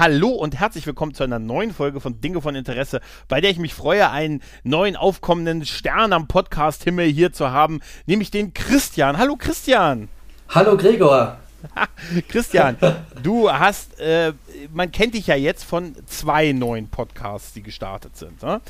[0.00, 3.58] Hallo und herzlich willkommen zu einer neuen Folge von Dinge von Interesse, bei der ich
[3.58, 9.18] mich freue, einen neuen aufkommenden Stern am Podcast-Himmel hier zu haben, nämlich den Christian.
[9.18, 10.08] Hallo Christian.
[10.48, 11.36] Hallo Gregor.
[12.30, 12.78] Christian,
[13.22, 14.32] du hast, äh,
[14.72, 18.42] man kennt dich ja jetzt von zwei neuen Podcasts, die gestartet sind.
[18.42, 18.62] Ne?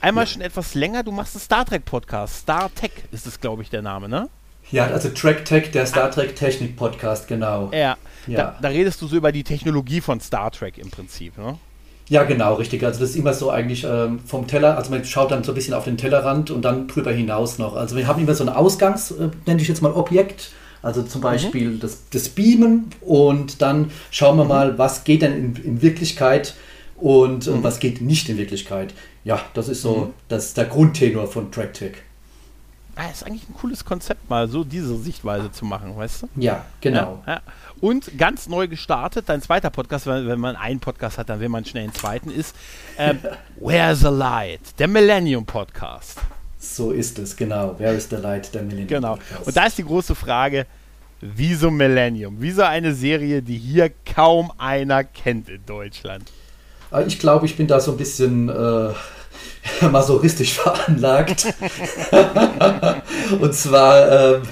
[0.00, 0.30] Einmal ja.
[0.30, 2.42] schon etwas länger, du machst einen Star Trek Podcast.
[2.42, 4.28] Star Tech ist es, glaube ich, der Name, ne?
[4.70, 7.70] Ja, also Track Tech, der Star Trek Technik Podcast, genau.
[7.72, 8.36] Ja, ja.
[8.36, 11.58] Da, da, redest du so über die Technologie von Star Trek im Prinzip, ne?
[12.08, 12.84] Ja, genau, richtig.
[12.84, 15.56] Also das ist immer so eigentlich ähm, vom Teller, also man schaut dann so ein
[15.56, 17.74] bisschen auf den Tellerrand und dann drüber hinaus noch.
[17.74, 20.50] Also wir haben immer so ein Ausgangs, äh, nenne ich jetzt mal Objekt,
[20.82, 21.80] also zum Beispiel mhm.
[21.80, 24.48] das, das Beamen und dann schauen wir mhm.
[24.48, 26.54] mal, was geht denn in, in Wirklichkeit
[26.96, 27.64] und, mhm.
[27.64, 28.94] was geht nicht in Wirklichkeit.
[29.24, 30.14] Ja, das ist so mhm.
[30.28, 31.94] das, der Grundtenor von TrackTech
[32.96, 36.28] ah, ist eigentlich ein cooles Konzept, mal so diese Sichtweise zu machen, weißt du?
[36.36, 37.22] Ja, genau.
[37.26, 37.40] Ja, ja.
[37.80, 41.50] Und ganz neu gestartet, dein zweiter Podcast, wenn, wenn, man einen Podcast hat, dann will
[41.50, 42.56] man schnell einen zweiten, ist
[42.98, 43.18] ähm,
[43.60, 44.60] Where's the Light?
[44.78, 46.18] Der Millennium Podcast.
[46.58, 47.78] So ist es, genau.
[47.78, 48.52] Where is the Light?
[48.54, 49.12] Der Millennium genau.
[49.12, 49.30] Podcast.
[49.30, 49.46] Genau.
[49.46, 50.66] Und da ist die große Frage,
[51.20, 52.36] wieso Millennium?
[52.38, 56.32] Wieso eine Serie, die hier kaum einer kennt in Deutschland?
[56.90, 58.48] Ah, ich glaube, ich bin da so ein bisschen...
[58.48, 58.94] Äh
[59.90, 61.54] masochistisch veranlagt.
[63.40, 64.42] und zwar, ähm,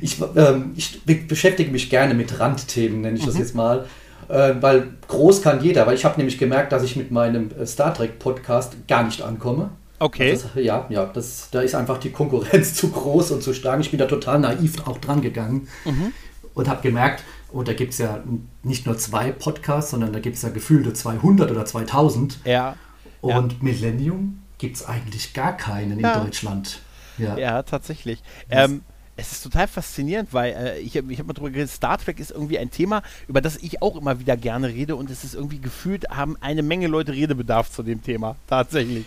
[0.00, 3.40] ich, ähm, ich beschäftige mich gerne mit Randthemen, nenne ich das mhm.
[3.40, 3.86] jetzt mal.
[4.28, 7.66] Äh, weil groß kann jeder, weil ich habe nämlich gemerkt, dass ich mit meinem äh,
[7.66, 9.70] Star Trek Podcast gar nicht ankomme.
[10.00, 10.32] Okay.
[10.32, 13.80] Das, ja, ja, das, da ist einfach die Konkurrenz zu groß und zu stark.
[13.80, 16.12] Ich bin da total naiv auch dran gegangen mhm.
[16.54, 18.22] und habe gemerkt, oh, da gibt es ja
[18.62, 22.40] nicht nur zwei Podcasts, sondern da gibt es ja gefühlte 200 oder 2000.
[22.44, 22.76] Ja.
[23.20, 23.58] Und ja.
[23.60, 26.14] Millennium gibt es eigentlich gar keinen ja.
[26.14, 26.80] in Deutschland.
[27.18, 28.22] Ja, ja tatsächlich.
[28.50, 28.82] Ähm,
[29.18, 32.20] es ist total faszinierend, weil äh, ich habe ich hab mal drüber geredet, Star Trek
[32.20, 35.34] ist irgendwie ein Thema, über das ich auch immer wieder gerne rede und es ist
[35.34, 39.06] irgendwie gefühlt, haben eine Menge Leute Redebedarf zu dem Thema, tatsächlich.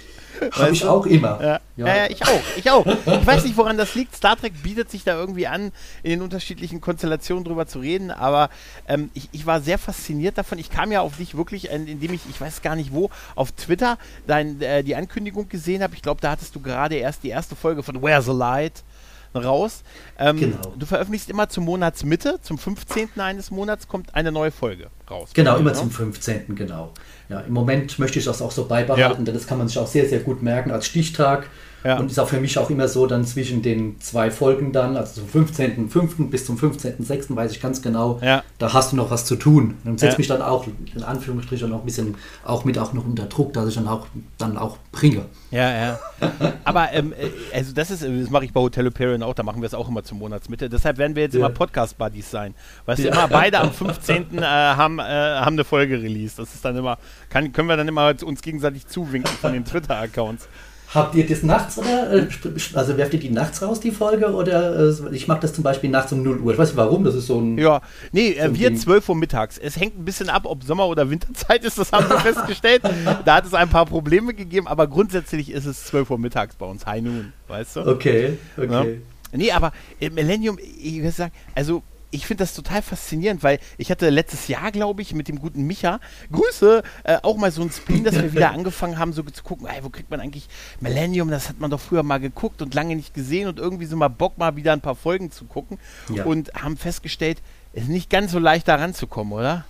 [0.51, 1.39] Habe ich auch immer.
[1.41, 1.59] Ja.
[1.77, 1.87] Ja.
[1.87, 2.09] ja.
[2.09, 2.85] ich auch, ich auch.
[2.85, 4.15] Ich weiß nicht, woran das liegt.
[4.15, 5.71] Star Trek bietet sich da irgendwie an,
[6.03, 8.49] in den unterschiedlichen Konstellationen drüber zu reden, aber
[8.87, 10.57] ähm, ich, ich, war sehr fasziniert davon.
[10.57, 13.97] Ich kam ja auf dich wirklich, indem ich, ich weiß gar nicht wo, auf Twitter
[14.27, 15.95] dein, äh, die Ankündigung gesehen habe.
[15.95, 18.83] Ich glaube, da hattest du gerade erst die erste Folge von Where's the Light
[19.35, 19.83] raus.
[20.17, 20.73] Ähm, genau.
[20.77, 23.09] Du veröffentlichst immer zur Monatsmitte, zum 15.
[23.19, 25.29] eines Monats kommt eine neue Folge raus.
[25.33, 26.55] Genau, immer zum 15.
[26.55, 26.93] genau.
[27.29, 29.25] Ja, Im Moment möchte ich das auch so beibehalten, ja.
[29.25, 31.47] denn das kann man sich auch sehr, sehr gut merken als Stichtag.
[31.83, 31.97] Ja.
[31.97, 35.21] Und ist auch für mich auch immer so, dann zwischen den zwei Folgen dann, also
[35.21, 36.29] zum 15.05.
[36.29, 37.35] bis zum 15.06.
[37.35, 38.43] weiß ich ganz genau, ja.
[38.59, 39.75] da hast du noch was zu tun.
[39.83, 40.17] Und setze ja.
[40.17, 40.65] mich dann auch
[40.95, 42.15] in Anführungsstrichen noch ein bisschen
[42.45, 45.25] auch mit auch noch unter Druck, dass ich dann auch dann auch bringe.
[45.49, 45.99] Ja, ja.
[46.63, 49.61] Aber ähm, äh, also das ist, das mache ich bei Hotel Imperial auch, da machen
[49.61, 50.69] wir es auch immer zur Monatsmitte.
[50.69, 52.53] Deshalb werden wir jetzt immer Podcast-Buddies sein.
[52.85, 54.37] Weißt du, immer beide am 15.
[54.37, 56.39] Äh, haben, äh, haben eine Folge released.
[56.39, 56.97] Das ist dann immer,
[57.29, 60.47] kann, können wir dann immer uns gegenseitig zuwinken von den Twitter-Accounts.
[60.93, 62.27] Habt ihr das nachts oder, äh,
[62.73, 64.33] also werft ihr die nachts raus, die Folge?
[64.33, 66.51] Oder äh, ich mache das zum Beispiel nachts um 0 Uhr.
[66.51, 67.57] Ich weiß nicht warum, das ist so ein.
[67.57, 67.81] Ja,
[68.11, 68.77] nee, so wir Ding.
[68.77, 69.57] 12 Uhr mittags.
[69.57, 72.81] Es hängt ein bisschen ab, ob Sommer- oder Winterzeit ist, das haben wir festgestellt.
[73.23, 76.65] Da hat es ein paar Probleme gegeben, aber grundsätzlich ist es 12 Uhr mittags bei
[76.65, 77.87] uns, High Noon, weißt du?
[77.87, 79.01] Okay, okay.
[79.31, 79.37] Ja?
[79.37, 84.09] Nee, aber Millennium, ich würde sagen, also ich finde das total faszinierend, weil ich hatte
[84.09, 85.99] letztes Jahr, glaube ich, mit dem guten Micha,
[86.31, 89.67] Grüße, äh, auch mal so ein Spleen, dass wir wieder angefangen haben, so zu gucken,
[89.67, 90.47] ey, wo kriegt man eigentlich
[90.79, 93.95] Millennium, das hat man doch früher mal geguckt und lange nicht gesehen und irgendwie so
[93.95, 95.79] mal Bock, mal wieder ein paar Folgen zu gucken
[96.13, 96.25] ja.
[96.25, 97.39] und haben festgestellt,
[97.73, 99.65] es ist nicht ganz so leicht da ranzukommen, oder?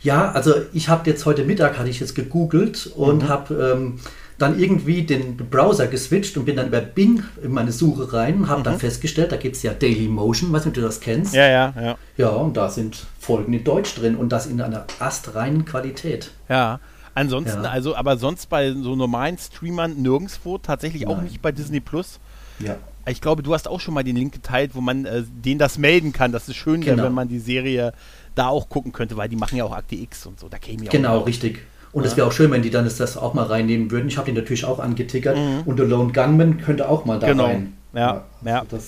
[0.00, 3.28] Ja, also ich habe jetzt heute Mittag, hatte ich jetzt gegoogelt und mhm.
[3.28, 3.72] habe...
[3.76, 4.00] Ähm,
[4.38, 8.48] dann irgendwie den Browser geswitcht und bin dann über Bing in meine Suche rein und
[8.48, 8.64] habe mhm.
[8.64, 11.34] dann festgestellt, da gibt es ja Daily Motion, weiß nicht, ob du das kennst.
[11.34, 11.96] Ja, ja, ja.
[12.16, 16.30] Ja, und da sind Folgen in Deutsch drin und das in einer astreinen Qualität.
[16.48, 16.80] Ja.
[17.14, 17.70] Ansonsten, ja.
[17.70, 21.16] also, aber sonst bei so normalen Streamern nirgendwo, tatsächlich Nein.
[21.16, 22.20] auch nicht bei Disney Plus.
[22.60, 22.76] Ja.
[23.08, 25.78] Ich glaube, du hast auch schon mal den Link geteilt, wo man äh, den das
[25.78, 26.30] melden kann.
[26.30, 27.02] Das ist schön, genau.
[27.02, 27.92] wenn man die Serie
[28.36, 30.48] da auch gucken könnte, weil die machen ja auch Akte X und so.
[30.48, 31.62] Da käme ja Genau, richtig.
[31.92, 32.18] Und es ja.
[32.18, 34.08] wäre auch schön, wenn die dann das auch mal reinnehmen würden.
[34.08, 35.36] Ich habe die natürlich auch angetickert.
[35.36, 35.62] Mhm.
[35.64, 37.46] Und The Lone Gunman könnte auch mal da genau.
[37.46, 37.74] rein.
[37.94, 38.60] Ja, ja.
[38.60, 38.84] Also das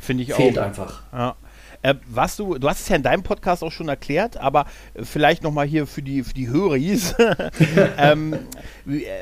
[0.00, 0.64] finde ich fehlt auch.
[0.64, 1.02] einfach.
[1.12, 1.36] Ja.
[1.82, 4.66] Äh, was du, du hast es ja in deinem Podcast auch schon erklärt, aber
[5.02, 7.14] vielleicht nochmal hier für die, für die Höris.
[7.96, 8.36] ähm,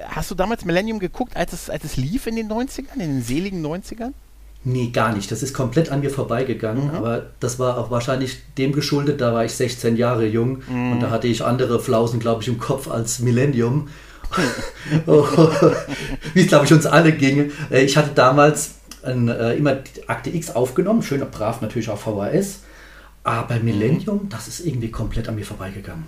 [0.08, 3.22] hast du damals Millennium geguckt, als es, als es lief in den 90ern, in den
[3.22, 4.12] seligen 90ern?
[4.64, 5.30] Nee, gar nicht.
[5.30, 6.88] Das ist komplett an mir vorbeigegangen.
[6.88, 6.94] Mhm.
[6.94, 10.92] Aber das war auch wahrscheinlich dem geschuldet, da war ich 16 Jahre jung mhm.
[10.92, 13.88] und da hatte ich andere Flausen, glaube ich, im Kopf als Millennium.
[16.34, 17.50] Wie es, glaube ich, uns alle ging.
[17.70, 22.60] Äh, ich hatte damals ein, äh, immer Akte X aufgenommen, schön brav natürlich auf VHS.
[23.24, 26.04] Aber Millennium, das ist irgendwie komplett an mir vorbeigegangen.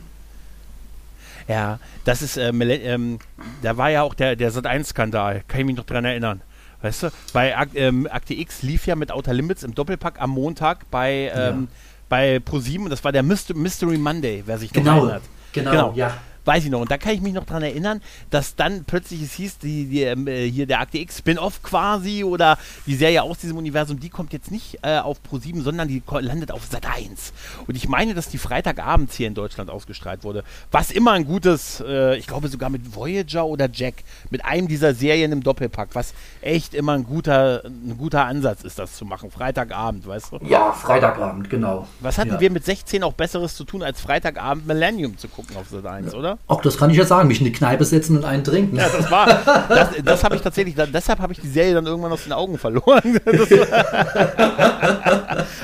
[1.48, 3.18] Ja, das ist, äh, ähm,
[3.62, 6.42] da war ja auch der, der Sat1-Skandal, kann ich mich noch dran erinnern.
[6.82, 10.90] Weißt du, bei ähm, Akte X lief ja mit Outer Limits im Doppelpack am Montag
[10.90, 11.76] bei, ähm, ja.
[12.08, 15.22] bei ProSieben und das war der Mystery Monday, wer sich noch genau, erinnert.
[15.52, 16.14] Genau, genau, ja
[16.50, 16.80] weiß ich noch.
[16.80, 20.02] Und da kann ich mich noch dran erinnern, dass dann plötzlich es hieß, die, die
[20.02, 24.08] ähm, äh, hier der Akte X Spin-off quasi oder die Serie aus diesem Universum, die
[24.08, 27.32] kommt jetzt nicht äh, auf Pro7, sondern die landet auf Sat 1.
[27.68, 30.42] Und ich meine, dass die Freitagabends hier in Deutschland ausgestrahlt wurde.
[30.72, 34.92] Was immer ein gutes, äh, ich glaube sogar mit Voyager oder Jack, mit einem dieser
[34.92, 39.30] Serien im Doppelpack, was echt immer ein guter, ein guter Ansatz ist, das zu machen.
[39.30, 40.38] Freitagabend, weißt du?
[40.48, 41.86] Ja, Freitagabend, genau.
[42.00, 42.40] Was hatten ja.
[42.40, 46.12] wir mit 16 auch Besseres zu tun, als Freitagabend Millennium zu gucken auf Sat 1,
[46.12, 46.39] oder?
[46.48, 48.76] Ach, das kann ich ja sagen, mich in die Kneipe setzen und einen trinken.
[48.76, 49.26] Ja, das war,
[49.68, 52.58] das, das habe ich tatsächlich, deshalb habe ich die Serie dann irgendwann aus den Augen
[52.58, 53.20] verloren.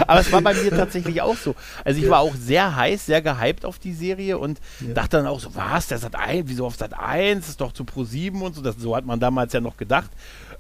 [0.06, 1.56] aber es war bei mir tatsächlich auch so.
[1.84, 4.94] Also ich war auch sehr heiß, sehr gehypt auf die Serie und ja.
[4.94, 7.84] dachte dann auch so, was, der Sat 1, wieso auf Sat 1, ist doch zu
[7.84, 10.11] Pro 7 und so, das, so hat man damals ja noch gedacht.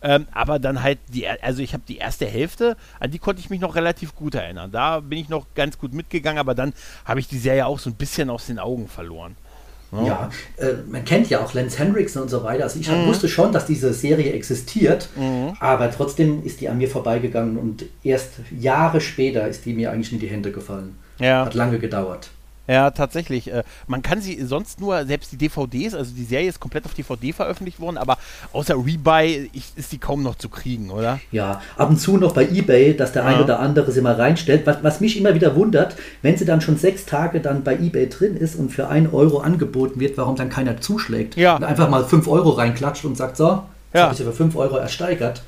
[0.02, 3.50] Ähm, aber dann halt die, also ich habe die erste Hälfte, an die konnte ich
[3.50, 4.70] mich noch relativ gut erinnern.
[4.70, 6.72] Da bin ich noch ganz gut mitgegangen, aber dann
[7.04, 9.36] habe ich die Serie auch so ein bisschen aus den Augen verloren.
[9.92, 12.64] Ja, äh, man kennt ja auch Lance Hendrickson und so weiter.
[12.64, 13.06] Also ich mhm.
[13.06, 15.56] wusste schon, dass diese Serie existiert, mhm.
[15.60, 20.12] aber trotzdem ist die an mir vorbeigegangen und erst Jahre später ist die mir eigentlich
[20.12, 20.96] in die Hände gefallen.
[21.18, 21.46] Ja.
[21.46, 22.30] Hat lange gedauert.
[22.68, 23.52] Ja, tatsächlich.
[23.52, 26.94] Äh, man kann sie sonst nur, selbst die DVDs, also die Serie ist komplett auf
[26.94, 28.18] DVD veröffentlicht worden, aber
[28.52, 31.20] außer Rebuy ist die kaum noch zu kriegen, oder?
[31.30, 33.28] Ja, ab und zu noch bei Ebay, dass der ja.
[33.28, 34.66] ein oder andere sie mal reinstellt.
[34.66, 38.08] Was, was mich immer wieder wundert, wenn sie dann schon sechs Tage dann bei Ebay
[38.08, 41.56] drin ist und für einen Euro angeboten wird, warum dann keiner zuschlägt ja.
[41.56, 43.62] und einfach mal fünf Euro reinklatscht und sagt, so,
[43.92, 44.02] jetzt ja.
[44.02, 45.42] habe ich sie für fünf Euro ersteigert.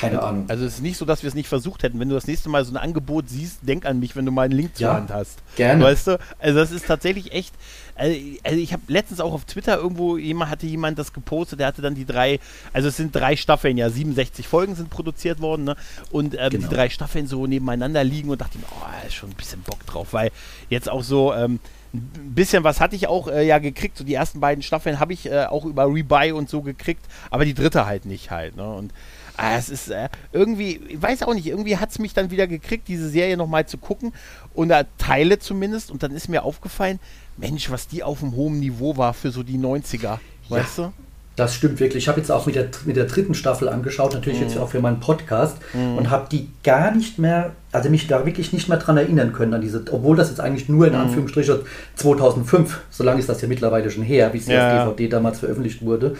[0.00, 0.44] Keine Ahnung.
[0.48, 2.00] Also es ist nicht so, dass wir es nicht versucht hätten.
[2.00, 4.42] Wenn du das nächste Mal so ein Angebot siehst, denk an mich, wenn du mal
[4.42, 5.38] einen Link zur ja, Hand hast.
[5.56, 5.84] Gerne.
[5.84, 6.18] Weißt du?
[6.38, 7.54] Also das ist tatsächlich echt.
[7.94, 11.66] Also, also ich habe letztens auch auf Twitter irgendwo jemand hatte jemand das gepostet, der
[11.66, 12.40] hatte dann die drei,
[12.72, 15.76] also es sind drei Staffeln, ja 67 Folgen sind produziert worden, ne?
[16.10, 16.68] Und ähm, genau.
[16.68, 19.84] die drei Staffeln so nebeneinander liegen und dachte mir, oh, ist schon ein bisschen Bock
[19.84, 20.30] drauf, weil
[20.70, 21.60] jetzt auch so ähm,
[21.92, 23.98] ein bisschen was hatte ich auch äh, ja gekriegt.
[23.98, 27.44] So die ersten beiden Staffeln habe ich äh, auch über Rebuy und so gekriegt, aber
[27.44, 28.56] die dritte halt nicht halt.
[28.56, 28.66] Ne?
[28.66, 28.92] Und
[29.42, 32.46] Ah, es ist äh, irgendwie, ich weiß auch nicht, irgendwie hat es mich dann wieder
[32.46, 34.12] gekriegt, diese Serie nochmal zu gucken.
[34.52, 35.90] Und da Teile zumindest.
[35.90, 37.00] Und dann ist mir aufgefallen,
[37.38, 40.18] Mensch, was die auf einem hohen Niveau war für so die 90er.
[40.50, 40.84] Weißt ja.
[40.84, 40.92] du?
[41.36, 42.04] Das stimmt wirklich.
[42.04, 44.46] Ich habe jetzt auch mit der, mit der dritten Staffel angeschaut, natürlich mhm.
[44.46, 45.96] jetzt auch für meinen Podcast mhm.
[45.96, 49.54] und habe die gar nicht mehr, also mich da wirklich nicht mehr dran erinnern können
[49.54, 51.00] an diese, obwohl das jetzt eigentlich nur in mhm.
[51.00, 51.60] Anführungsstrichen
[51.94, 54.68] 2005, so lange ist das ja mittlerweile schon her, wie es ja.
[54.68, 56.14] als DVD damals veröffentlicht wurde.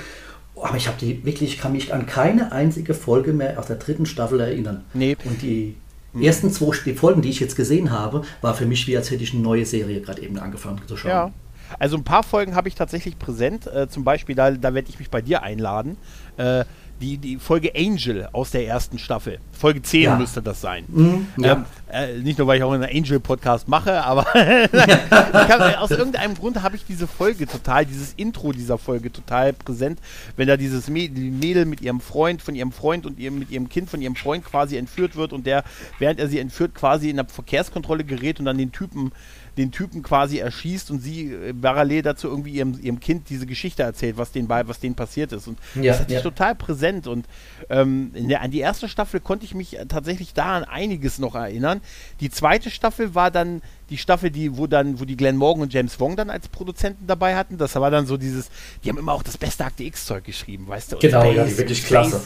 [0.62, 3.76] Aber ich habe die wirklich, ich kann mich an keine einzige Folge mehr aus der
[3.76, 4.84] dritten Staffel erinnern.
[4.94, 5.16] Nee.
[5.24, 5.76] Und die
[6.12, 6.22] mhm.
[6.22, 9.22] ersten zwei die Folgen, die ich jetzt gesehen habe, war für mich wie als hätte
[9.22, 11.10] ich eine neue Serie gerade eben angefangen zu schauen.
[11.10, 11.32] Ja.
[11.78, 13.66] Also ein paar Folgen habe ich tatsächlich präsent.
[13.66, 15.96] Äh, zum Beispiel, da, da werde ich mich bei dir einladen.
[16.36, 16.64] Äh,
[17.00, 19.38] die, die Folge Angel aus der ersten Staffel.
[19.52, 20.16] Folge 10 ja.
[20.16, 20.84] müsste das sein.
[20.88, 21.52] Mhm, ja.
[21.52, 26.62] ähm, äh, nicht nur, weil ich auch einen Angel-Podcast mache, aber kann, aus irgendeinem Grund
[26.62, 29.98] habe ich diese Folge total, dieses Intro dieser Folge total präsent,
[30.36, 33.90] wenn da dieses Mädel mit ihrem Freund, von ihrem Freund und ihrem, mit ihrem Kind
[33.90, 35.64] von ihrem Freund quasi entführt wird und der,
[35.98, 39.12] während er sie entführt, quasi in der Verkehrskontrolle gerät und dann den Typen
[39.56, 43.82] den Typen quasi erschießt und sie äh, parallel dazu irgendwie ihrem, ihrem Kind diese Geschichte
[43.82, 45.48] erzählt, was denen, bei, was denen passiert ist.
[45.48, 46.18] Und ja, das hatte ja.
[46.18, 47.06] ich total präsent.
[47.06, 47.26] Und
[47.68, 51.80] ähm, der, an die erste Staffel konnte ich mich tatsächlich da an einiges noch erinnern.
[52.20, 55.72] Die zweite Staffel war dann die Staffel, die, wo dann, wo die Glenn Morgan und
[55.72, 57.58] James Wong dann als Produzenten dabei hatten.
[57.58, 58.50] Das war dann so dieses,
[58.82, 60.98] die haben immer auch das beste Akte X-Zeug geschrieben, weißt du?
[60.98, 62.20] Genau, Space, ja, die wirklich klasse.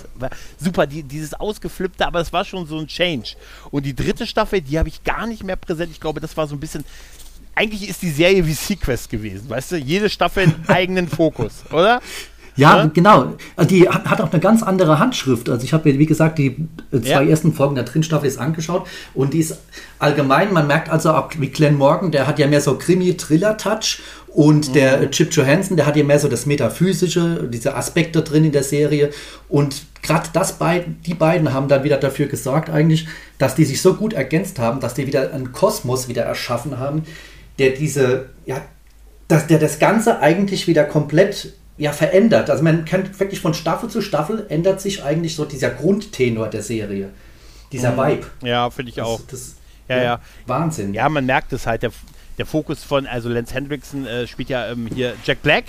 [0.58, 3.36] Super, die, dieses ausgeflippte, aber es war schon so ein Change.
[3.70, 5.90] Und die dritte Staffel, die habe ich gar nicht mehr präsent.
[5.90, 6.84] Ich glaube, das war so ein bisschen
[7.54, 9.76] eigentlich ist die Serie wie Sequest gewesen, weißt du?
[9.76, 12.00] Jede Staffel einen eigenen Fokus, oder?
[12.56, 12.90] Ja, ne?
[12.94, 13.34] genau.
[13.68, 15.48] Die hat, auch eine ganz andere Handschrift.
[15.48, 17.22] Also ich habe mir, wie gesagt, die äh, zwei ja.
[17.22, 19.58] ersten Folgen der Drinstaffel ist angeschaut und die ist
[19.98, 24.02] allgemein, man merkt also auch wie Glenn Morgan, der hat ja mehr so Krimi-Thriller-Touch
[24.34, 24.72] und mhm.
[24.72, 28.64] der Chip Johansson, der hat ja mehr so das Metaphysische, diese Aspekte drin in der
[28.64, 29.10] Serie.
[29.48, 33.06] Und gerade das beiden, die beiden haben dann wieder dafür gesorgt, eigentlich,
[33.38, 37.04] dass die sich so gut ergänzt haben, dass die wieder einen Kosmos wieder erschaffen haben,
[37.60, 38.60] der diese, ja,
[39.28, 42.50] dass der das Ganze eigentlich wieder komplett ja, verändert.
[42.50, 46.62] Also man kann wirklich von Staffel zu Staffel ändert sich eigentlich so dieser Grundtenor der
[46.62, 47.10] Serie.
[47.72, 47.96] Dieser mhm.
[47.96, 48.26] Vibe.
[48.42, 49.20] Ja, finde ich auch.
[49.28, 49.56] Das,
[49.88, 50.94] ja, ja, Wahnsinn.
[50.94, 51.82] Ja, man merkt es halt.
[51.82, 51.90] Der,
[52.38, 55.64] der Fokus von, also Lance Hendrickson äh, spielt ja ähm, hier Jack Black.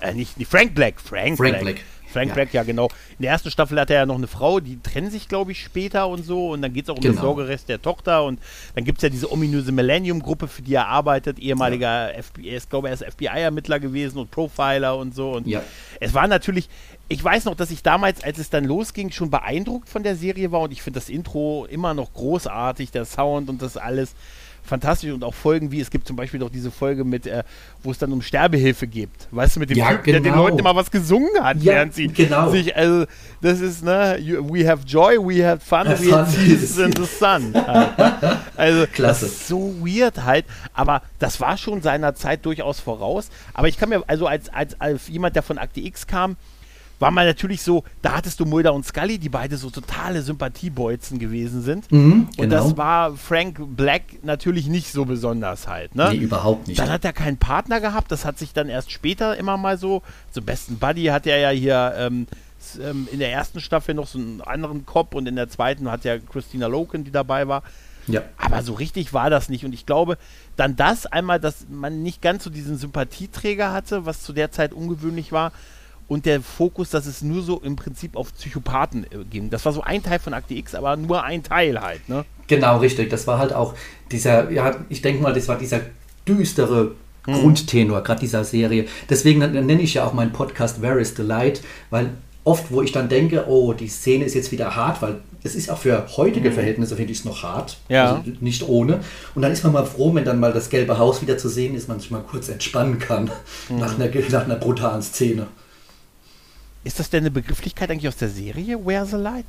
[0.00, 1.62] Äh, nicht, nicht Frank Black, Frank, Frank Black.
[1.62, 1.76] Black.
[2.12, 2.34] Frank ja.
[2.34, 2.88] Black, ja genau.
[3.18, 5.62] In der ersten Staffel hat er ja noch eine Frau, die trennen sich, glaube ich,
[5.62, 6.50] später und so.
[6.50, 7.14] Und dann geht es auch um genau.
[7.14, 8.24] das Sorgerecht der Tochter.
[8.24, 8.40] Und
[8.74, 11.38] dann gibt es ja diese ominöse Millennium-Gruppe, für die er arbeitet.
[11.38, 12.22] Ehemaliger ja.
[12.22, 15.32] FBI, ich glaube, er ist FBI-Ermittler gewesen und Profiler und so.
[15.32, 15.62] Und ja.
[16.00, 16.68] es war natürlich,
[17.08, 20.52] ich weiß noch, dass ich damals, als es dann losging, schon beeindruckt von der Serie
[20.52, 20.60] war.
[20.60, 24.14] Und ich finde das Intro immer noch großartig, der Sound und das alles
[24.62, 27.42] fantastisch und auch Folgen wie, es gibt zum Beispiel auch diese Folge mit, äh,
[27.82, 29.10] wo es dann um Sterbehilfe geht.
[29.30, 30.12] Weißt du, mit dem ja, Typ, genau.
[30.12, 30.44] der den genau.
[30.44, 32.50] Leuten immer was gesungen hat, ja, während sie genau.
[32.50, 33.06] sich, also,
[33.40, 37.04] das ist, ne, we have joy, we have fun, have we have Jesus in the
[37.04, 37.54] sun.
[38.56, 39.26] also, Klasse.
[39.26, 43.30] das ist so weird halt, aber das war schon seiner Zeit durchaus voraus.
[43.54, 46.36] Aber ich kann mir, also als, als, als jemand, der von Akte X kam,
[47.02, 51.18] war man natürlich so, da hattest du Mulder und Scully, die beide so totale Sympathiebolzen
[51.18, 51.90] gewesen sind.
[51.90, 52.54] Mhm, und genau.
[52.54, 55.96] das war Frank Black natürlich nicht so besonders halt.
[55.96, 56.10] Ne?
[56.12, 56.78] Nee, überhaupt nicht.
[56.78, 60.02] Dann hat er keinen Partner gehabt, das hat sich dann erst später immer mal so,
[60.30, 62.28] zum besten Buddy hat er ja hier ähm,
[62.80, 66.04] ähm, in der ersten Staffel noch so einen anderen Cop und in der zweiten hat
[66.04, 67.64] ja Christina Loken, die dabei war.
[68.06, 68.22] Ja.
[68.36, 69.64] Aber so richtig war das nicht.
[69.64, 70.18] Und ich glaube,
[70.56, 74.72] dann das einmal, dass man nicht ganz so diesen Sympathieträger hatte, was zu der Zeit
[74.72, 75.50] ungewöhnlich war,
[76.08, 79.50] und der Fokus, dass es nur so im Prinzip auf Psychopathen äh, ging.
[79.50, 82.24] Das war so ein Teil von Akte X, aber nur ein Teil halt, ne?
[82.48, 83.10] Genau, richtig.
[83.10, 83.74] Das war halt auch
[84.10, 85.80] dieser, ja, ich denke mal, das war dieser
[86.28, 86.94] düstere
[87.26, 87.32] mhm.
[87.32, 88.86] Grundtenor, gerade dieser Serie.
[89.08, 92.10] Deswegen nenne ich ja auch meinen Podcast Where is the Light, weil
[92.44, 95.70] oft, wo ich dann denke, oh, die Szene ist jetzt wieder hart, weil es ist
[95.70, 96.54] auch für heutige mhm.
[96.54, 98.16] Verhältnisse, finde ich es noch hart, ja.
[98.16, 99.00] also nicht ohne.
[99.34, 101.74] Und dann ist man mal froh, wenn dann mal das gelbe Haus wieder zu sehen
[101.74, 103.30] ist, man sich mal kurz entspannen kann
[103.68, 103.78] mhm.
[103.78, 105.46] nach, einer, nach einer brutalen Szene.
[106.84, 109.46] Ist das denn eine Begrifflichkeit eigentlich aus der Serie Where the Light?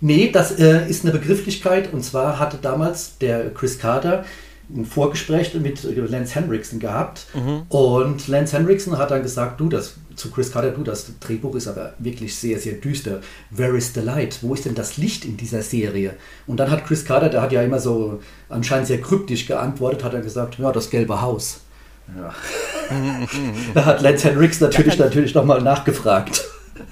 [0.00, 4.24] Nee, das äh, ist eine Begrifflichkeit und zwar hatte damals der Chris Carter
[4.74, 7.62] ein Vorgespräch mit Lance Henriksen gehabt mhm.
[7.68, 11.66] und Lance Henriksen hat dann gesagt, du, das zu Chris Carter, du, das Drehbuch ist
[11.66, 13.20] aber wirklich sehr, sehr düster.
[13.50, 14.38] Where is the light?
[14.42, 16.14] Wo ist denn das Licht in dieser Serie?
[16.46, 20.14] Und dann hat Chris Carter, der hat ja immer so anscheinend sehr kryptisch geantwortet, hat
[20.14, 21.60] er gesagt, ja, das gelbe Haus.
[22.16, 22.34] Ja.
[23.74, 26.44] da hat Lance Henricks natürlich, natürlich nochmal nachgefragt.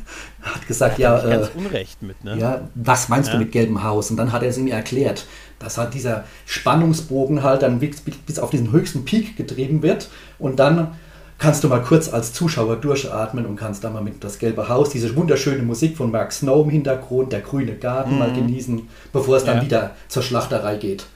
[0.43, 1.19] hat gesagt, ja.
[1.25, 2.37] Äh, ganz Unrecht mit, ne?
[2.39, 3.35] Ja, was meinst ja.
[3.35, 4.11] du mit gelbem Haus?
[4.11, 5.27] Und dann hat er es ihm erklärt,
[5.59, 10.09] dass halt dieser Spannungsbogen halt dann bis, bis auf diesen höchsten Peak getrieben wird
[10.39, 10.97] und dann
[11.39, 14.91] kannst du mal kurz als Zuschauer durchatmen und kannst dann mal mit das gelbe Haus,
[14.91, 18.19] diese wunderschöne Musik von Mark Snow im Hintergrund, der grüne Garten mhm.
[18.19, 19.63] mal genießen, bevor es dann ja.
[19.63, 21.07] wieder zur Schlachterei geht.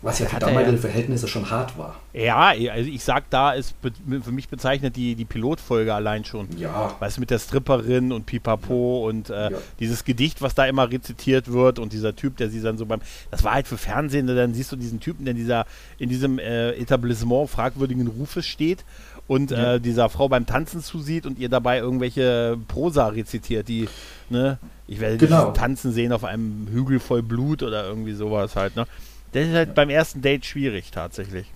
[0.00, 1.96] Was ja für damalige ja, Verhältnisse schon hart war.
[2.12, 3.74] Ja, also ich sag da, ist
[4.22, 6.48] für mich bezeichnet die, die Pilotfolge allein schon.
[6.56, 6.94] Ja.
[7.00, 9.08] Weißt du, mit der Stripperin und Pipapo ja.
[9.08, 9.58] und äh, ja.
[9.80, 13.00] dieses Gedicht, was da immer rezitiert wird und dieser Typ, der sie dann so beim.
[13.32, 15.66] Das war halt für Fernsehende, dann siehst du diesen Typen, der in, dieser,
[15.98, 18.84] in diesem äh, Etablissement fragwürdigen Rufes steht
[19.28, 23.88] und äh, dieser Frau beim Tanzen zusieht und ihr dabei irgendwelche Prosa rezitiert, die,
[24.30, 25.50] ne, ich werde genau.
[25.50, 28.86] tanzen sehen auf einem Hügel voll Blut oder irgendwie sowas halt, ne?
[29.32, 31.46] Das ist halt beim ersten Date schwierig tatsächlich.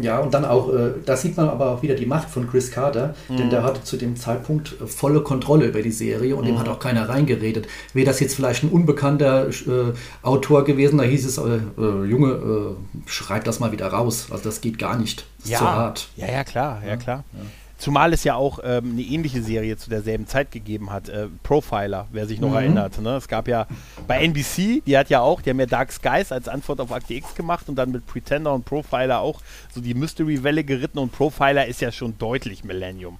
[0.00, 2.70] Ja, und dann auch, äh, da sieht man aber auch wieder die Macht von Chris
[2.70, 3.36] Carter, mhm.
[3.36, 6.48] denn der hatte zu dem Zeitpunkt äh, volle Kontrolle über die Serie und mhm.
[6.48, 7.66] dem hat auch keiner reingeredet.
[7.94, 9.92] Wäre das jetzt vielleicht ein unbekannter äh,
[10.22, 14.28] Autor gewesen, da hieß es, äh, äh Junge, äh, schreib das mal wieder raus.
[14.30, 15.26] Also das geht gar nicht.
[15.40, 15.56] Das ja.
[15.56, 16.08] ist zu hart.
[16.16, 17.24] Ja, ja, klar, ja, klar.
[17.32, 17.40] Ja.
[17.78, 22.08] Zumal es ja auch ähm, eine ähnliche Serie zu derselben Zeit gegeben hat, äh, Profiler,
[22.10, 22.56] wer sich noch mhm.
[22.56, 23.00] erinnert.
[23.00, 23.16] Ne?
[23.16, 23.66] Es gab ja
[24.06, 27.14] bei NBC, die hat ja auch, die haben ja Dark Skies als Antwort auf Akte
[27.14, 29.42] X gemacht und dann mit Pretender und Profiler auch
[29.74, 33.18] so die Mystery-Welle geritten und Profiler ist ja schon deutlich Millennium.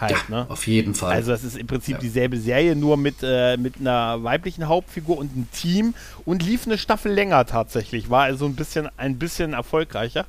[0.00, 0.46] Halt, ja, ne?
[0.48, 1.12] Auf jeden Fall.
[1.12, 2.00] Also das ist im Prinzip ja.
[2.00, 6.78] dieselbe Serie, nur mit, äh, mit einer weiblichen Hauptfigur und einem Team und lief eine
[6.78, 8.08] Staffel länger tatsächlich.
[8.08, 10.24] War also ein bisschen, ein bisschen erfolgreicher.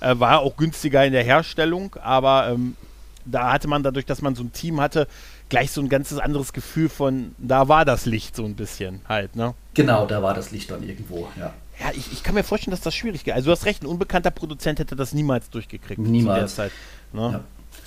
[0.00, 2.76] Äh, war auch günstiger in der Herstellung, aber ähm,
[3.24, 5.06] da hatte man dadurch, dass man so ein Team hatte,
[5.48, 9.36] gleich so ein ganzes anderes Gefühl von, da war das Licht so ein bisschen halt,
[9.36, 9.54] ne?
[9.74, 11.52] Genau, da war das Licht dann irgendwo, ja.
[11.80, 13.32] Ja, ich, ich kann mir vorstellen, dass das schwierig ist.
[13.32, 16.54] Also du hast recht, ein unbekannter Produzent hätte das niemals durchgekriegt niemals.
[16.54, 16.72] zu der Zeit.
[17.12, 17.32] Ne?
[17.32, 17.44] Ja.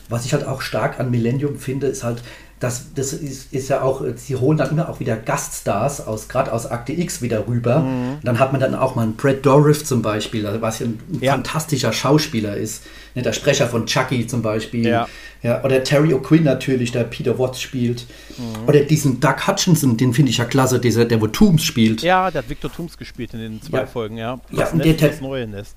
[0.10, 2.24] was ich halt auch stark an Millennium finde, ist halt,
[2.64, 6.54] das, das ist, ist, ja auch, sie holen dann immer auch wieder Gaststars aus, gerade
[6.54, 7.80] aus Akte X wieder rüber.
[7.80, 8.20] Mhm.
[8.24, 11.34] Dann hat man dann auch mal einen Brad Dourif zum Beispiel, was ja ein ja.
[11.34, 12.84] fantastischer Schauspieler ist.
[13.16, 14.88] Ne, der Sprecher von Chucky zum Beispiel.
[14.88, 15.08] Ja.
[15.44, 18.06] Ja, oder Terry O'Quinn natürlich, der Peter Watts spielt.
[18.38, 18.66] Mhm.
[18.66, 22.02] Oder diesen Doug Hutchinson, den finde ich ja klasse, dieser, der wo Tooms spielt.
[22.02, 23.86] Ja, der hat Victor Tooms gespielt in den zwei ja.
[23.86, 24.40] Folgen, ja.
[24.52, 25.12] ja und der, der,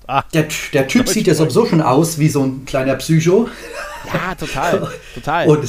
[0.07, 3.49] ah, der, der Typ sieht ja sowieso schon aus wie so ein kleiner Psycho.
[4.13, 5.49] Ja, total, total.
[5.49, 5.67] Und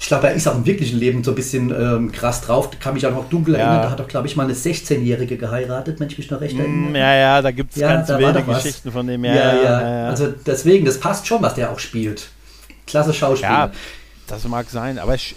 [0.00, 2.70] ich glaube, er ist auch im wirklichen Leben so ein bisschen ähm, krass drauf.
[2.78, 3.60] Kann mich auch noch dunkel ja.
[3.60, 3.82] erinnern.
[3.82, 6.90] Da hat doch, glaube ich, mal eine 16-Jährige geheiratet, wenn ich mich noch recht erinnere.
[6.90, 9.24] Mm, ja, ja, da gibt es ja, ganz wilde Geschichten von dem.
[9.24, 12.28] Ja ja, ja, ja, Also deswegen, das passt schon, was der auch spielt.
[12.86, 13.50] Klasse Schauspieler.
[13.50, 13.70] Ja,
[14.28, 15.34] das mag sein, aber es,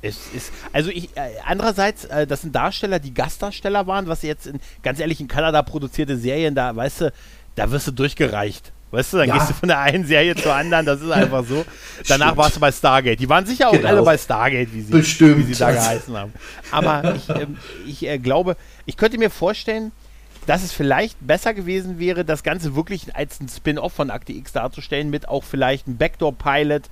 [0.00, 4.46] es ist, also ich, äh, andererseits, äh, das sind Darsteller, die Gastdarsteller waren, was jetzt
[4.46, 7.12] in, ganz ehrlich, in Kanada produzierte Serien, da, weißt du,
[7.56, 8.72] da wirst du durchgereicht.
[8.92, 9.38] Weißt du, dann ja.
[9.38, 11.64] gehst du von der einen Serie zur anderen, das ist einfach so.
[12.08, 13.18] Danach warst du bei Stargate.
[13.18, 13.88] Die waren sicher auch genau.
[13.88, 15.38] alle bei Stargate, wie sie, Bestimmt.
[15.38, 16.32] Wie sie da geheißen haben.
[16.70, 17.56] Aber ich, ähm,
[17.86, 19.92] ich äh, glaube, ich könnte mir vorstellen,
[20.44, 24.52] dass es vielleicht besser gewesen wäre, das Ganze wirklich als ein Spin-off von Akte X
[24.52, 26.82] darzustellen, mit auch vielleicht einem Backdoor-Pilot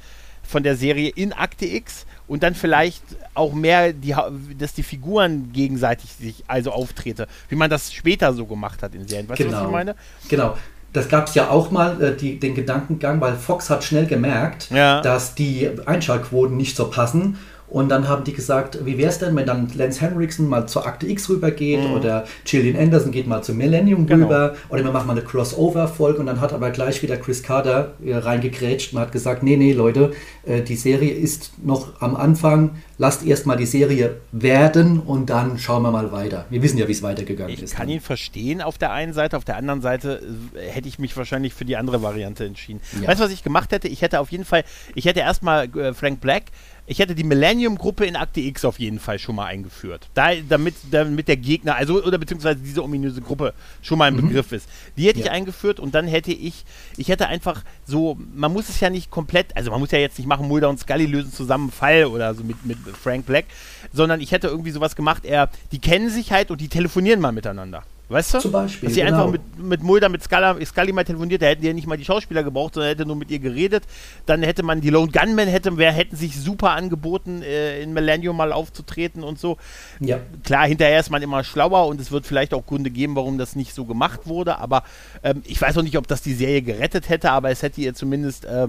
[0.43, 3.03] von der Serie in Akte X und dann vielleicht
[3.35, 4.15] auch mehr, die,
[4.57, 9.07] dass die Figuren gegenseitig sich also auftrete, wie man das später so gemacht hat in
[9.07, 9.29] Serien.
[9.29, 9.51] Weißt genau.
[9.51, 9.77] du, was ich genau.
[9.77, 9.95] meine?
[10.31, 10.57] Genau
[10.93, 14.71] das gab es ja auch mal, äh, die, den Gedankengang, weil Fox hat schnell gemerkt,
[14.71, 15.01] ja.
[15.01, 17.39] dass die Einschaltquoten nicht so passen
[17.71, 20.87] und dann haben die gesagt, wie wäre es denn, wenn dann Lance Henriksen mal zur
[20.87, 21.95] Akte X rübergeht mhm.
[21.95, 24.27] oder Gillian Anderson geht mal zu Millennium genau.
[24.27, 27.95] rüber oder wir machen mal eine Crossover-Folge und dann hat aber gleich wieder Chris Carter
[28.05, 30.13] äh, reingegrätscht und hat gesagt, nee, nee, Leute,
[30.45, 35.83] äh, die Serie ist noch am Anfang, lasst erstmal die Serie werden und dann schauen
[35.83, 36.47] wir mal weiter.
[36.51, 37.71] Wir wissen ja, wie es weitergegangen ich ist.
[37.71, 40.21] Ich kann ihn verstehen auf der einen Seite, auf der anderen Seite
[40.55, 42.81] äh, hätte ich mich wahrscheinlich für die andere Variante entschieden.
[43.01, 43.09] Ja.
[43.09, 43.87] Weißt du, was ich gemacht hätte?
[43.87, 44.65] Ich hätte auf jeden Fall,
[44.97, 46.45] ich hätte erstmal Frank Black
[46.87, 50.09] ich hätte die Millennium-Gruppe in Akte X auf jeden Fall schon mal eingeführt.
[50.15, 54.29] Da, damit, damit der Gegner, also oder beziehungsweise diese ominöse Gruppe schon mal im mhm.
[54.29, 54.69] Begriff ist.
[54.97, 55.27] Die hätte ja.
[55.27, 56.65] ich eingeführt und dann hätte ich,
[56.97, 60.19] ich hätte einfach so, man muss es ja nicht komplett, also man muss ja jetzt
[60.19, 63.47] nicht machen, Mulder und Scully lösen zusammen Fall oder so mit, mit Frank Black,
[63.93, 67.33] sondern ich hätte irgendwie sowas gemacht, er, die kennen sich halt und die telefonieren mal
[67.33, 67.85] miteinander.
[68.11, 68.39] Weißt du?
[68.41, 68.89] Zum Beispiel.
[68.89, 69.27] Dass sie genau.
[69.27, 71.97] einfach mit, mit Mulder, mit Scully, Scully mal telefoniert, da hätten die ja nicht mal
[71.97, 73.85] die Schauspieler gebraucht, sondern hätte nur mit ihr geredet.
[74.27, 78.37] Dann hätte man die Lone Gunmen, hätte, wer, hätten sich super angeboten, äh, in Millennium
[78.37, 79.59] mal aufzutreten und so.
[80.01, 80.19] Ja.
[80.43, 83.55] Klar, hinterher ist man immer schlauer und es wird vielleicht auch Gründe geben, warum das
[83.55, 84.83] nicht so gemacht wurde, aber
[85.23, 87.95] ähm, ich weiß auch nicht, ob das die Serie gerettet hätte, aber es hätte ihr
[87.95, 88.45] zumindest.
[88.45, 88.67] Äh,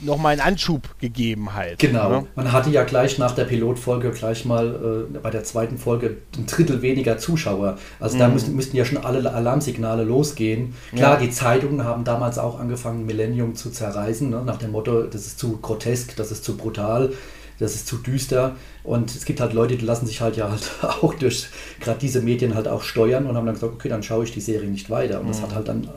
[0.00, 1.78] nochmal einen Anschub gegeben halt.
[1.78, 2.08] Genau.
[2.08, 2.26] Ne?
[2.34, 6.46] Man hatte ja gleich nach der Pilotfolge gleich mal äh, bei der zweiten Folge ein
[6.46, 7.78] Drittel weniger Zuschauer.
[7.98, 8.20] Also mhm.
[8.20, 10.74] da müssten, müssten ja schon alle Alarmsignale losgehen.
[10.94, 11.26] Klar, ja.
[11.26, 14.42] die Zeitungen haben damals auch angefangen, Millennium zu zerreißen, ne?
[14.44, 17.12] nach dem Motto, das ist zu grotesk, das ist zu brutal.
[17.60, 20.72] Das ist zu düster und es gibt halt Leute, die lassen sich halt ja halt
[20.82, 21.46] auch durch
[21.80, 24.40] gerade diese Medien halt auch steuern und haben dann gesagt, okay, dann schaue ich die
[24.40, 25.20] Serie nicht weiter.
[25.20, 25.30] Und mhm.
[25.30, 25.88] das hat halt dann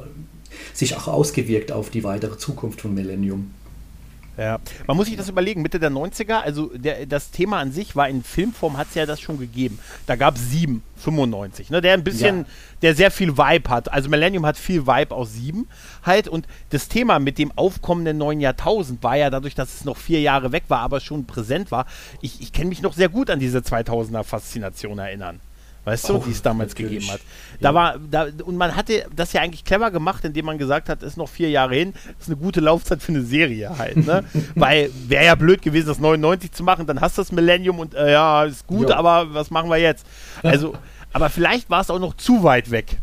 [0.78, 3.52] sich auch ausgewirkt auf die weitere Zukunft von Millennium.
[4.38, 7.96] Ja, man muss sich das überlegen, Mitte der 90er, also der, das Thema an sich
[7.96, 9.80] war in Filmform, hat es ja das schon gegeben.
[10.06, 12.46] Da gab es sieben, 95, ne, der ein bisschen, ja.
[12.84, 13.92] der sehr viel Vibe hat.
[13.92, 15.68] Also Millennium hat viel Vibe aus sieben
[16.04, 19.98] halt und das Thema mit dem aufkommenden neuen Jahrtausend war ja dadurch, dass es noch
[19.98, 21.88] vier Jahre weg war, aber schon präsent war.
[22.22, 25.40] Ich, ich kann mich noch sehr gut an diese 2000er Faszination erinnern
[25.88, 27.00] weißt du, die es damals natürlich.
[27.00, 27.22] gegeben hat.
[27.62, 27.74] Da ja.
[27.74, 31.12] war, da, und man hatte das ja eigentlich clever gemacht, indem man gesagt hat, es
[31.12, 34.26] ist noch vier Jahre hin, das ist eine gute Laufzeit für eine Serie halt, ne?
[34.56, 37.96] Weil wäre ja blöd gewesen, das 99 zu machen, dann hast du das Millennium und
[37.96, 38.96] äh, ja, ist gut, jo.
[38.96, 40.06] aber was machen wir jetzt?
[40.44, 40.74] Also,
[41.14, 42.98] aber vielleicht war es auch noch zu weit weg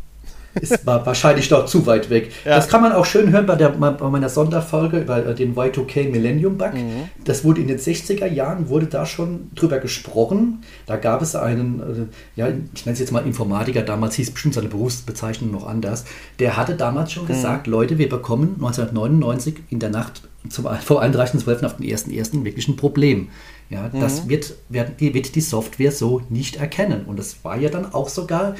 [0.61, 2.31] ist wahrscheinlich doch zu weit weg.
[2.45, 2.57] Ja.
[2.57, 6.11] Das kann man auch schön hören bei, der, bei meiner Sonderfolge über äh, den Y2K
[6.11, 6.75] Millennium Bug.
[6.75, 7.09] Mhm.
[7.25, 10.63] Das wurde in den 60er Jahren, wurde da schon drüber gesprochen.
[10.87, 14.55] Da gab es einen, äh, ja, ich nenne es jetzt mal Informatiker, damals hieß bestimmt
[14.55, 16.05] seine Berufsbezeichnung noch anders.
[16.39, 17.29] Der hatte damals schon mhm.
[17.29, 21.65] gesagt, Leute, wir bekommen 1999 in der Nacht zum, vor 31.12.
[21.65, 22.45] auf den 1.1.
[22.45, 23.29] wirklich ein Problem.
[23.71, 24.01] Ja, mhm.
[24.01, 27.07] das wird, wird, wird die Software so nicht erkennen.
[27.07, 28.55] Und das war ja dann auch sogar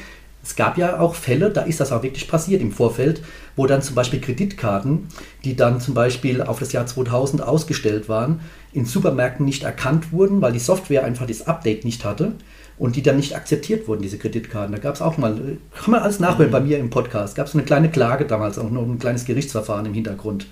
[0.45, 3.23] es gab ja auch Fälle, da ist das auch wirklich passiert im Vorfeld,
[3.55, 5.07] wo dann zum Beispiel Kreditkarten,
[5.43, 10.41] die dann zum Beispiel auf das Jahr 2000 ausgestellt waren, in Supermärkten nicht erkannt wurden,
[10.41, 12.33] weil die Software einfach das Update nicht hatte
[12.77, 14.75] und die dann nicht akzeptiert wurden, diese Kreditkarten.
[14.75, 15.35] Da gab es auch mal,
[15.73, 16.53] kann man alles nachhören mhm.
[16.53, 19.87] bei mir im Podcast, gab es eine kleine Klage damals, auch noch ein kleines Gerichtsverfahren
[19.87, 20.45] im Hintergrund.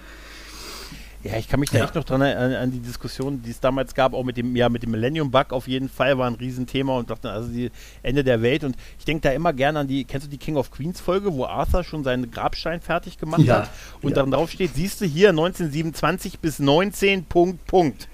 [1.24, 1.86] Ja, ich kann mich da ja.
[1.86, 4.68] echt noch dran an, an, die Diskussion, die es damals gab, auch mit dem, ja,
[4.68, 8.26] mit dem Millennium Bug auf jeden Fall war ein Riesenthema und dachte, also die Ende
[8.26, 8.66] der Welt.
[8.66, 11.34] Und ich denke da immer gerne an die, kennst du die King of Queens Folge,
[11.34, 13.62] wo Arthur schon seinen Grabstein fertig gemacht ja.
[13.62, 13.70] hat
[14.02, 14.16] und ja.
[14.16, 18.10] dann drauf steht, siehst du hier 1927 bis 19 Punkt, Punkt.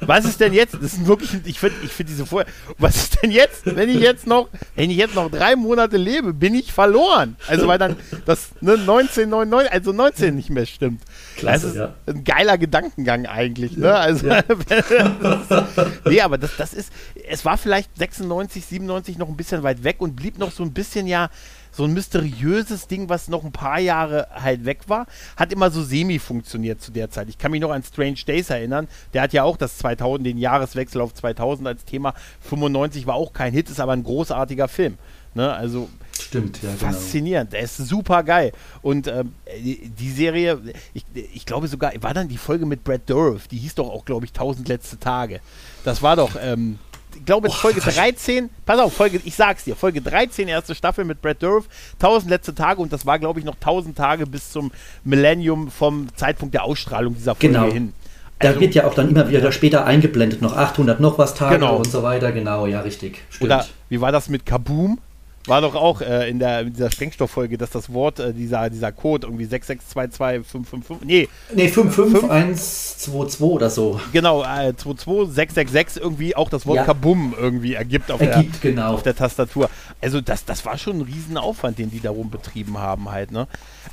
[0.00, 0.74] Was ist denn jetzt?
[0.74, 2.50] Das ist wirklich, ich finde ich find diese Vorher.
[2.78, 6.32] Was ist denn jetzt, wenn ich jetzt noch, wenn ich jetzt noch drei Monate lebe,
[6.32, 7.36] bin ich verloren.
[7.46, 11.02] Also weil dann das ne, 1999, also 19 nicht mehr stimmt.
[11.36, 11.94] Klasse, das ist ja.
[12.06, 13.76] ein geiler Gedankengang eigentlich.
[13.76, 13.94] Ne?
[13.94, 14.42] Also, ja.
[16.04, 16.92] nee, aber das, das ist,
[17.28, 20.72] es war vielleicht 96, 97 noch ein bisschen weit weg und blieb noch so ein
[20.72, 21.30] bisschen ja
[21.78, 25.80] so ein mysteriöses Ding, was noch ein paar Jahre halt weg war, hat immer so
[25.80, 27.28] semi funktioniert zu der Zeit.
[27.28, 30.38] Ich kann mich noch an Strange Days erinnern, der hat ja auch das 2000, den
[30.38, 32.14] Jahreswechsel auf 2000 als Thema.
[32.40, 34.98] 95 war auch kein Hit, ist aber ein großartiger Film.
[35.34, 35.52] Ne?
[35.52, 35.88] Also
[36.20, 36.90] Stimmt, ja, genau.
[36.90, 38.50] Faszinierend, der ist super geil.
[38.82, 40.60] Und ähm, die Serie,
[40.94, 44.04] ich, ich glaube sogar, war dann die Folge mit Brad Dourif, die hieß doch auch,
[44.04, 45.38] glaube ich, 1000 letzte Tage.
[45.84, 46.80] Das war doch, ähm,
[47.14, 51.22] ich glaube, Folge 13, pass auf, Folge, ich sag's dir, Folge 13, erste Staffel mit
[51.22, 54.70] Brad Dourif, 1000 letzte Tage und das war, glaube ich, noch 1000 Tage bis zum
[55.04, 57.72] Millennium vom Zeitpunkt der Ausstrahlung dieser Folge genau.
[57.72, 57.92] hin.
[58.38, 61.56] Also, da wird ja auch dann immer wieder später eingeblendet, noch 800 noch was Tage
[61.56, 61.76] genau.
[61.76, 63.22] und so weiter, genau, ja, richtig.
[63.30, 63.50] Stimmt.
[63.50, 65.00] Oder wie war das mit Kaboom?
[65.48, 68.92] War doch auch äh, in, der, in dieser Sprengstofffolge, dass das Wort, äh, dieser, dieser
[68.92, 71.28] Code irgendwie 6622555, nee.
[71.54, 74.00] Nee, 55122 oder so.
[74.12, 76.84] Genau, äh, 22666 irgendwie auch das Wort ja.
[76.84, 78.94] Kabum irgendwie ergibt auf, ergibt, der, genau.
[78.94, 79.70] auf der Tastatur.
[80.00, 83.48] Also das, das war schon ein Riesenaufwand, den die darum betrieben haben halt, ne?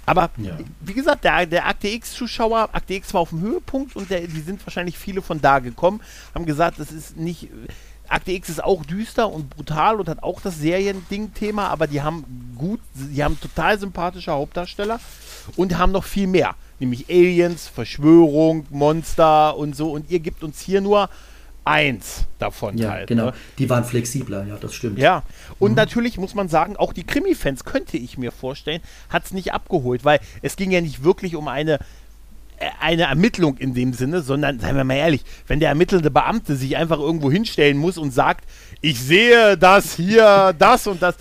[0.05, 0.57] Aber ja.
[0.81, 4.41] wie gesagt, der, der Akte X-Zuschauer, Akte X war auf dem Höhepunkt und der, die
[4.41, 6.01] sind wahrscheinlich viele von da gekommen,
[6.33, 7.49] haben gesagt, das ist nicht
[8.09, 12.53] Akte X ist auch düster und brutal und hat auch das Seriending-Thema, aber die haben
[12.57, 14.99] gut, die haben total sympathische Hauptdarsteller
[15.55, 16.55] und haben noch viel mehr.
[16.79, 19.91] Nämlich Aliens, Verschwörung, Monster und so.
[19.91, 21.09] Und ihr gebt uns hier nur
[21.63, 23.07] eins davon ja, halt.
[23.07, 23.33] Genau, ne?
[23.57, 24.99] die waren flexibler, ja, das stimmt.
[24.99, 25.23] Ja,
[25.57, 25.77] und mhm.
[25.77, 30.05] natürlich muss man sagen, auch die Krimi-Fans, könnte ich mir vorstellen, hat es nicht abgeholt,
[30.05, 31.79] weil es ging ja nicht wirklich um eine
[32.79, 36.77] eine Ermittlung in dem Sinne, sondern, seien wir mal ehrlich, wenn der ermittelnde Beamte sich
[36.77, 38.45] einfach irgendwo hinstellen muss und sagt,
[38.81, 41.15] ich sehe das hier, das und das.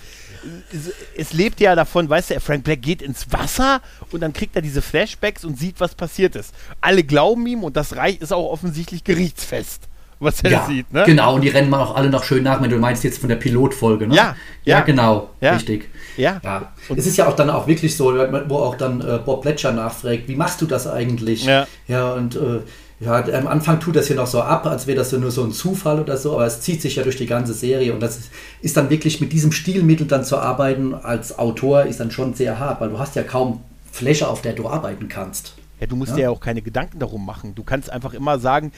[0.71, 4.55] Es, es lebt ja davon, weißt du, Frank Black geht ins Wasser und dann kriegt
[4.55, 6.53] er diese Flashbacks und sieht, was passiert ist.
[6.81, 9.87] Alle glauben ihm und das Reich ist auch offensichtlich gerichtsfest
[10.19, 10.91] was er ja, sieht.
[10.93, 11.03] Ne?
[11.05, 13.35] Genau, und die rennen auch alle noch schön nach, wenn du meinst jetzt von der
[13.35, 14.07] Pilotfolge.
[14.07, 14.15] Ne?
[14.15, 15.53] Ja, ja, ja, genau, ja.
[15.53, 15.89] richtig.
[16.17, 16.39] Ja.
[16.43, 16.73] ja.
[16.87, 18.13] Und es ist ja auch dann auch wirklich so,
[18.47, 21.45] wo auch dann äh, Bob Bletcher nachfragt, wie machst du das eigentlich?
[21.45, 22.61] Ja, ja und äh,
[22.99, 25.51] ja, am Anfang tut das hier noch so ab, als wäre das nur so ein
[25.51, 28.29] Zufall oder so, aber es zieht sich ja durch die ganze Serie und das
[28.61, 32.57] ist dann wirklich mit diesem Stilmittel dann zu arbeiten als Autor ist dann schon sehr
[32.57, 35.55] hart, weil du hast ja kaum Fläche, auf der du arbeiten kannst.
[35.79, 36.15] Ja, du musst ja?
[36.15, 37.53] dir ja auch keine Gedanken darum machen.
[37.53, 38.71] Du kannst einfach immer sagen,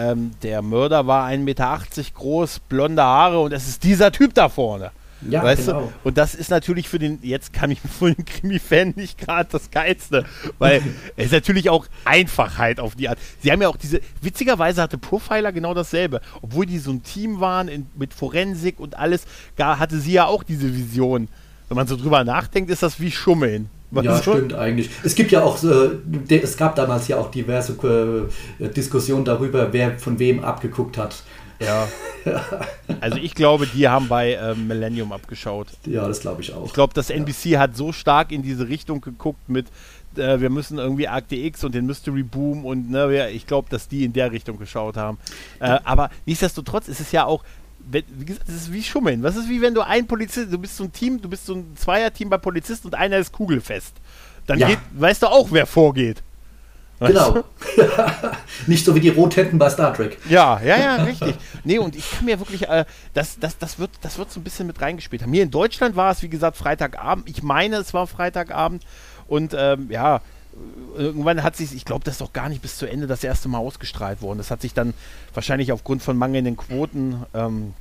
[0.00, 1.78] ähm, der Mörder war 1,80 Meter
[2.14, 4.92] groß, blonde Haare und es ist dieser Typ da vorne.
[5.28, 5.80] Ja, weißt genau.
[5.80, 5.92] du?
[6.08, 9.70] Und das ist natürlich für den, jetzt kann ich für den Krimi-Fan nicht gerade das
[9.70, 10.24] Geilste,
[10.58, 10.82] weil
[11.16, 13.18] es ist natürlich auch Einfachheit auf die Art.
[13.40, 16.20] Sie haben ja auch diese, witzigerweise hatte Profiler genau dasselbe.
[16.40, 19.24] Obwohl die so ein Team waren in, mit Forensik und alles,
[19.56, 21.28] gar hatte sie ja auch diese Vision.
[21.68, 23.68] Wenn man so drüber nachdenkt, ist das wie Schummeln.
[23.90, 24.90] Was ja, stimmt eigentlich.
[25.02, 27.72] Es gibt ja auch, äh, es gab damals ja auch diverse
[28.58, 31.22] äh, Diskussionen darüber, wer von wem abgeguckt hat.
[31.60, 31.88] Ja.
[33.00, 35.68] Also ich glaube, die haben bei äh, Millennium abgeschaut.
[35.86, 36.66] Ja, das glaube ich auch.
[36.66, 37.60] Ich glaube, das NBC ja.
[37.60, 39.66] hat so stark in diese Richtung geguckt mit,
[40.16, 43.88] äh, wir müssen irgendwie Akte X und den Mystery Boom und ne, ich glaube, dass
[43.88, 45.16] die in der Richtung geschaut haben.
[45.60, 47.42] Äh, aber nichtsdestotrotz ist es ja auch,
[47.92, 49.22] wie gesagt, das ist wie Schummeln.
[49.22, 51.54] Was ist wie wenn du ein Polizist, du bist so ein Team, du bist so
[51.54, 53.94] ein Zweierteam bei Polizisten und einer ist kugelfest.
[54.46, 54.68] Dann ja.
[54.68, 56.22] geht, weißt du auch, wer vorgeht.
[57.00, 57.44] Genau.
[58.66, 60.18] Nicht so wie die Rothänden bei Star Trek.
[60.28, 61.34] Ja, ja, ja, richtig.
[61.64, 64.44] Nee, und ich kann mir wirklich, äh, das, das, das, wird, das wird so ein
[64.44, 65.32] bisschen mit reingespielt haben.
[65.32, 67.26] Hier in Deutschland war es, wie gesagt, Freitagabend.
[67.28, 68.84] Ich meine, es war Freitagabend.
[69.28, 70.20] Und ähm, ja,
[70.96, 73.48] irgendwann hat sich, ich glaube, das ist doch gar nicht bis zu Ende das erste
[73.48, 74.38] Mal ausgestrahlt worden.
[74.38, 74.94] Das hat sich dann
[75.34, 77.74] wahrscheinlich aufgrund von mangelnden Quoten, ähm,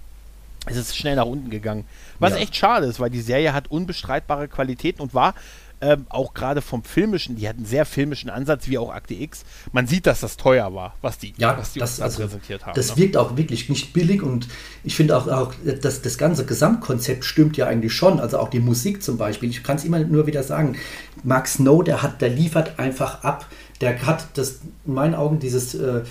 [0.66, 1.86] es ist schnell nach unten gegangen.
[2.20, 2.40] Was ja.
[2.40, 5.34] echt schade ist, weil die Serie hat unbestreitbare Qualitäten und war
[5.82, 9.44] ähm, auch gerade vom filmischen, die hatten einen sehr filmischen Ansatz, wie auch Akte X.
[9.72, 12.76] Man sieht, dass das teuer war, was die, ja, was die das, also, präsentiert haben.
[12.76, 12.98] Das ne?
[12.98, 14.48] wirkt auch wirklich nicht billig und
[14.84, 18.20] ich finde auch, auch dass das ganze Gesamtkonzept stimmt ja eigentlich schon.
[18.20, 19.50] Also auch die Musik zum Beispiel.
[19.50, 20.76] Ich kann es immer nur wieder sagen.
[21.24, 23.46] Mark Snow, der hat, der liefert einfach ab.
[23.82, 26.04] Der hat das in meinen Augen dieses, äh,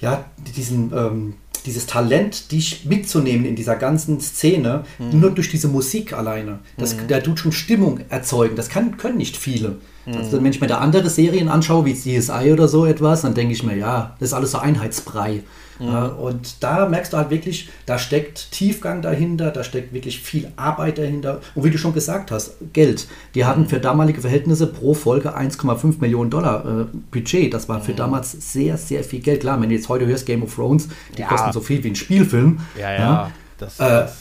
[0.00, 0.24] ja,
[0.56, 1.34] diesen ähm,
[1.66, 5.20] dieses Talent, dich mitzunehmen in dieser ganzen Szene, mhm.
[5.20, 6.60] nur durch diese Musik alleine.
[6.76, 7.08] Das, mhm.
[7.08, 8.56] Der tut schon Stimmung erzeugen.
[8.56, 9.76] Das kann, können nicht viele.
[10.06, 10.14] Mhm.
[10.14, 13.52] Also, wenn ich mir da andere Serien anschaue, wie CSI oder so etwas, dann denke
[13.52, 15.42] ich mir, ja, das ist alles so Einheitsbrei.
[15.80, 20.52] Ja, und da merkst du halt wirklich, da steckt Tiefgang dahinter, da steckt wirklich viel
[20.56, 21.40] Arbeit dahinter.
[21.54, 23.08] Und wie du schon gesagt hast, Geld.
[23.34, 27.54] Die hatten für damalige Verhältnisse pro Folge 1,5 Millionen Dollar äh, Budget.
[27.54, 29.40] Das war für damals sehr, sehr viel Geld.
[29.40, 31.28] Klar, wenn du jetzt heute hörst, Game of Thrones, die ja.
[31.28, 32.60] kosten so viel wie ein Spielfilm.
[32.78, 32.98] Ja, ja.
[32.98, 34.14] ja das, äh, das,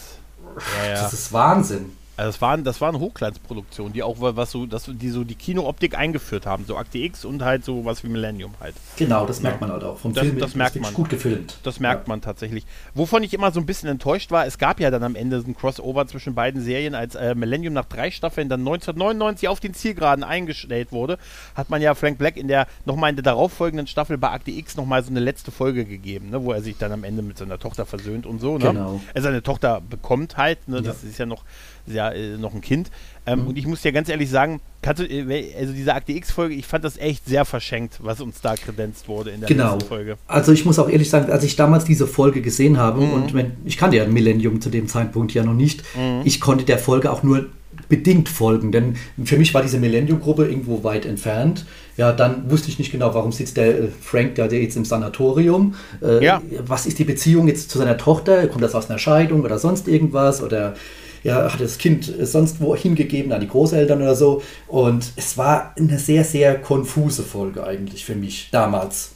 [0.94, 1.99] das ist Wahnsinn.
[2.20, 5.98] Also das waren, das waren Hochglanzproduktionen, die auch was so, das, die so die Kinooptik
[5.98, 8.76] eingeführt haben, so Akte X und halt so was wie Millennium halt.
[8.98, 9.98] Genau, das merkt man halt auch.
[9.98, 10.94] Vom das, Film das merkt man.
[10.94, 11.60] gut gefilmt.
[11.64, 12.12] Das merkt ja.
[12.12, 12.66] man tatsächlich.
[12.94, 15.56] Wovon ich immer so ein bisschen enttäuscht war, es gab ja dann am Ende ein
[15.56, 20.26] Crossover zwischen beiden Serien, als äh, Millennium nach drei Staffeln dann 1999 auf den Zielgeraden
[20.26, 21.20] eingestellt wurde,
[21.56, 24.76] hat man ja Frank Black in der nochmal in der darauffolgenden Staffel bei Akte X
[24.76, 27.60] nochmal so eine letzte Folge gegeben, ne, wo er sich dann am Ende mit seiner
[27.60, 28.58] Tochter versöhnt und so.
[28.58, 28.66] Ne?
[28.66, 29.00] Genau.
[29.14, 30.82] Er seine Tochter bekommt halt, ne, ja.
[30.82, 31.46] das ist ja noch
[31.88, 32.90] ja äh, noch ein Kind.
[33.26, 33.48] Ähm, mhm.
[33.48, 36.84] Und ich muss dir ganz ehrlich sagen, du, äh, also diese Akte X-Folge, ich fand
[36.84, 39.74] das echt sehr verschenkt, was uns da kredenzt wurde in der genau.
[39.74, 40.18] letzten Folge.
[40.28, 43.14] Also ich muss auch ehrlich sagen, als ich damals diese Folge gesehen habe, mhm.
[43.14, 46.22] und wenn, ich kannte ja Millennium zu dem Zeitpunkt ja noch nicht, mhm.
[46.24, 47.48] ich konnte der Folge auch nur
[47.88, 51.66] bedingt folgen, denn für mich war diese Millennium-Gruppe irgendwo weit entfernt.
[51.98, 55.76] Ja, dann wusste ich nicht genau, warum sitzt der äh, Frank da jetzt im Sanatorium.
[56.02, 56.42] Äh, ja.
[56.66, 58.48] Was ist die Beziehung jetzt zu seiner Tochter?
[58.48, 60.42] Kommt das aus einer Scheidung oder sonst irgendwas?
[60.42, 60.76] Oder
[61.24, 64.42] ja, hat das Kind sonst wo hingegeben an die Großeltern oder so.
[64.68, 69.12] Und es war eine sehr, sehr konfuse Folge eigentlich für mich damals.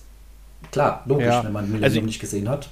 [0.71, 1.43] Klar, logisch, ja.
[1.43, 2.69] wenn man Millennium also, nicht gesehen hat.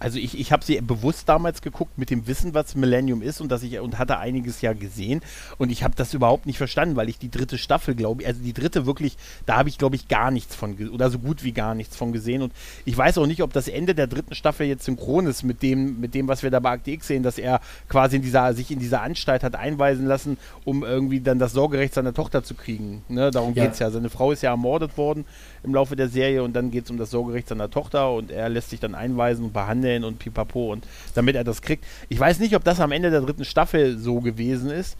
[0.00, 3.52] Also ich, ich habe sie bewusst damals geguckt mit dem Wissen, was Millennium ist und
[3.52, 5.20] dass ich und hatte einiges ja gesehen
[5.58, 8.54] und ich habe das überhaupt nicht verstanden, weil ich die dritte Staffel glaube, also die
[8.54, 11.74] dritte wirklich, da habe ich glaube ich gar nichts von oder so gut wie gar
[11.74, 12.52] nichts von gesehen und
[12.86, 16.00] ich weiß auch nicht, ob das Ende der dritten Staffel jetzt synchron ist mit dem
[16.00, 18.70] mit dem, was wir da bei Akte X sehen, dass er quasi in dieser sich
[18.70, 23.04] in dieser Anstalt hat einweisen lassen, um irgendwie dann das Sorgerecht seiner Tochter zu kriegen.
[23.08, 23.30] Ne?
[23.30, 23.64] Darum ja.
[23.64, 23.90] geht es ja.
[23.90, 25.26] Seine Frau ist ja ermordet worden
[25.62, 28.48] im Laufe der Serie und dann geht es um das Sorgerecht seiner Tochter und er
[28.48, 31.84] lässt sich dann einweisen und behandeln und pipapo und damit er das kriegt.
[32.08, 34.96] Ich weiß nicht, ob das am Ende der dritten Staffel so gewesen ist.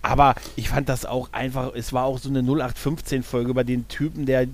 [0.00, 4.26] Aber ich fand das auch einfach, es war auch so eine 0815-Folge über den Typen,
[4.26, 4.46] der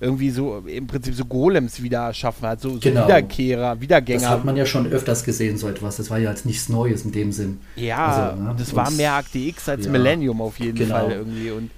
[0.00, 3.04] irgendwie so im Prinzip so Golems wieder erschaffen hat, so, so genau.
[3.04, 4.22] Wiederkehrer, Wiedergänger.
[4.22, 5.98] Das hat man ja schon öfters gesehen, so etwas.
[5.98, 7.60] Das war ja jetzt nichts Neues in dem Sinn.
[7.76, 8.54] Ja, also, ne?
[8.58, 10.94] das war mehr Akte X als ja, Millennium auf jeden genau.
[10.94, 11.50] Fall irgendwie.
[11.50, 11.70] Und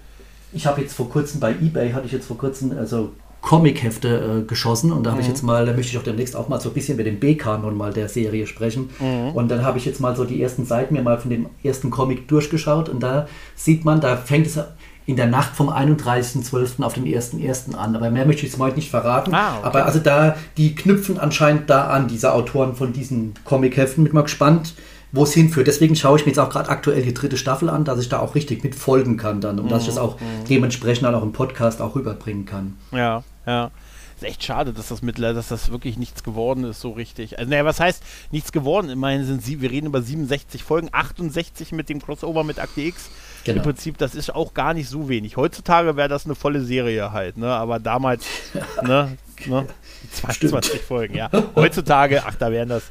[0.55, 3.12] ich habe jetzt vor kurzem bei eBay, hatte ich jetzt vor kurzem, also
[3.45, 5.27] Comic-Hefte äh, geschossen und da habe mhm.
[5.27, 7.21] ich jetzt mal, da möchte ich auch demnächst auch mal so ein bisschen mit dem
[7.21, 8.88] B-Kanon mal der Serie sprechen.
[8.99, 9.33] Mhm.
[9.35, 11.90] Und dann habe ich jetzt mal so die ersten Seiten mir mal von dem ersten
[11.90, 14.59] Comic durchgeschaut und da sieht man, da fängt es
[15.07, 16.83] in der Nacht vom 31.12.
[16.83, 17.75] auf den 1.1.
[17.75, 17.95] an.
[17.95, 19.35] Aber mehr möchte ich jetzt mal nicht verraten.
[19.35, 19.67] Ah, okay.
[19.67, 24.05] Aber also da, die knüpfen anscheinend da an, diese Autoren von diesen Comic-Heften.
[24.05, 24.75] Bin mal gespannt,
[25.14, 25.68] wo es hinführt.
[25.68, 28.18] Deswegen schaue ich mir jetzt auch gerade aktuell die dritte Staffel an, dass ich da
[28.18, 29.70] auch richtig mitfolgen kann dann und mhm.
[29.70, 30.44] dass ich das auch mhm.
[30.48, 32.77] dementsprechend dann auch im Podcast auch rüberbringen kann.
[32.90, 33.70] Ja, ja.
[34.16, 37.38] Ist echt schade, dass das mittlerweile, dass das wirklich nichts geworden ist, so richtig.
[37.38, 38.88] Also, naja, was heißt nichts geworden?
[38.88, 43.11] Immerhin sind sie, wir reden über 67 Folgen, 68 mit dem Crossover mit Akte X.
[43.44, 43.59] Genau.
[43.59, 45.37] Im Prinzip, das ist auch gar nicht so wenig.
[45.37, 47.48] Heutzutage wäre das eine volle Serie halt, ne?
[47.48, 48.24] Aber damals,
[48.83, 49.66] ne, ne?
[50.12, 51.29] 22 Folgen, ja.
[51.57, 52.85] Heutzutage, ach, da wären das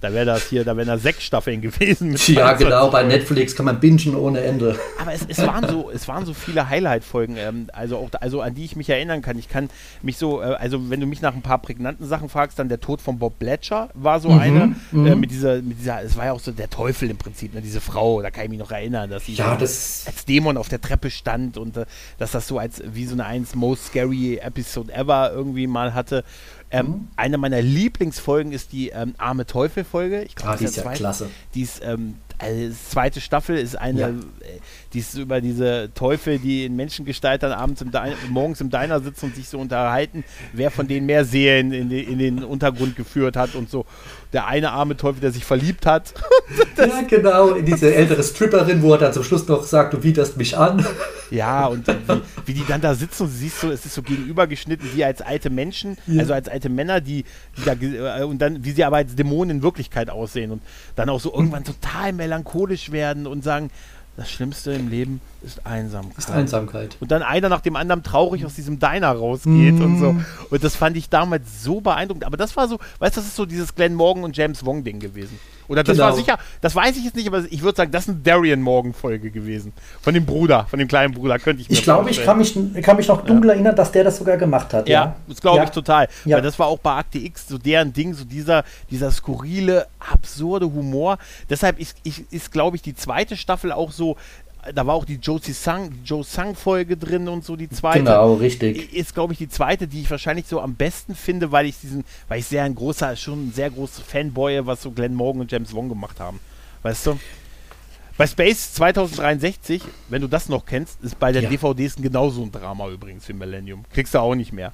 [0.00, 2.16] da wäre das hier, da wären da sechs Staffeln gewesen.
[2.26, 4.78] ja, genau, bei Netflix kann man bingen ohne Ende.
[4.98, 8.54] Aber es, es waren, so, es waren so viele Highlight-Folgen, ähm, also auch also an
[8.54, 9.38] die ich mich erinnern kann.
[9.38, 9.68] Ich kann
[10.02, 12.80] mich so, äh, also wenn du mich nach ein paar prägnanten Sachen fragst, dann der
[12.80, 14.74] Tod von Bob Bletcher war so mhm, eine.
[14.92, 15.06] Mhm.
[15.06, 17.60] Äh, mit dieser, mit dieser, es war ja auch so der Teufel im Prinzip, ne,
[17.60, 20.68] diese Frau, da kann ich mich noch erinnern, dass sie ja, das als Dämon auf
[20.68, 21.84] der Treppe stand und äh,
[22.18, 26.24] dass das so als wie so eine eins most scary Episode ever irgendwie mal hatte.
[26.70, 27.08] Ähm, mhm.
[27.16, 30.22] Eine meiner Lieblingsfolgen ist die ähm, Arme Teufel-Folge.
[30.22, 30.98] Ich glaube, ah, die ist ja zweite.
[30.98, 31.30] klasse.
[31.54, 34.08] Die ist, ähm, also zweite Staffel ist eine, ja.
[34.08, 34.12] äh,
[34.92, 37.90] die ist über diese Teufel, die in Menschengestalt dann abends im
[38.30, 42.18] morgens im Diner sitzen und sich so unterhalten, wer von denen mehr Seelen in, in
[42.18, 43.84] den Untergrund geführt hat und so
[44.32, 46.14] der eine arme Teufel, der sich verliebt hat.
[46.76, 50.36] ja, genau, in diese ältere Stripperin, wo er dann zum Schluss noch sagt, du widerst
[50.36, 50.86] mich an.
[51.30, 51.94] Ja, und wie,
[52.46, 55.22] wie die dann da sitzen und du siehst so, es ist so gegenübergeschnitten, wie als
[55.22, 56.20] alte Menschen, ja.
[56.20, 57.24] also als alte Männer, die,
[57.56, 60.62] die da, äh, und dann, wie sie aber als Dämonen in Wirklichkeit aussehen und
[60.96, 63.70] dann auch so irgendwann total melancholisch werden und sagen,
[64.20, 66.18] das Schlimmste im Leben ist Einsamkeit.
[66.18, 66.98] Ist Einsamkeit.
[67.00, 69.82] Und dann einer nach dem anderen traurig aus diesem Diner rausgeht mm.
[69.82, 70.14] und so.
[70.50, 72.26] Und das fand ich damals so beeindruckend.
[72.26, 74.84] Aber das war so, weißt du, das ist so dieses Glenn Morgan und James Wong
[74.84, 75.40] Ding gewesen.
[75.70, 76.08] Oder das genau.
[76.08, 78.60] war sicher, das weiß ich jetzt nicht, aber ich würde sagen, das ist eine Darian
[78.60, 79.72] Morgan Folge gewesen.
[80.02, 82.58] Von dem Bruder, von dem kleinen Bruder, könnte ich mir Ich glaube, ich kann mich,
[82.82, 83.54] kann mich noch dunkel ja.
[83.54, 84.88] erinnern, dass der das sogar gemacht hat.
[84.88, 85.16] Ja, ja.
[85.28, 85.64] das glaube ja.
[85.64, 86.08] ich total.
[86.24, 90.66] Weil das war auch bei Akte X so deren Ding, so dieser, dieser skurrile, absurde
[90.66, 91.18] Humor.
[91.48, 94.16] Deshalb ist, ist glaube ich, die zweite Staffel auch so
[94.74, 98.00] da war auch die Josie Sang, Joe Sang Folge drin und so die zweite.
[98.00, 98.92] Genau, richtig.
[98.92, 102.04] Ist glaube ich die zweite, die ich wahrscheinlich so am besten finde, weil ich diesen,
[102.28, 105.52] weil ich sehr ein großer, schon ein sehr großer Fanboy, was so Glenn Morgan und
[105.52, 106.40] James Wong gemacht haben.
[106.82, 107.18] Weißt du?
[108.16, 111.48] Bei Space 2063, wenn du das noch kennst, ist bei den ja.
[111.48, 113.84] DVDs genauso ein Drama übrigens wie Millennium.
[113.94, 114.72] Kriegst du auch nicht mehr.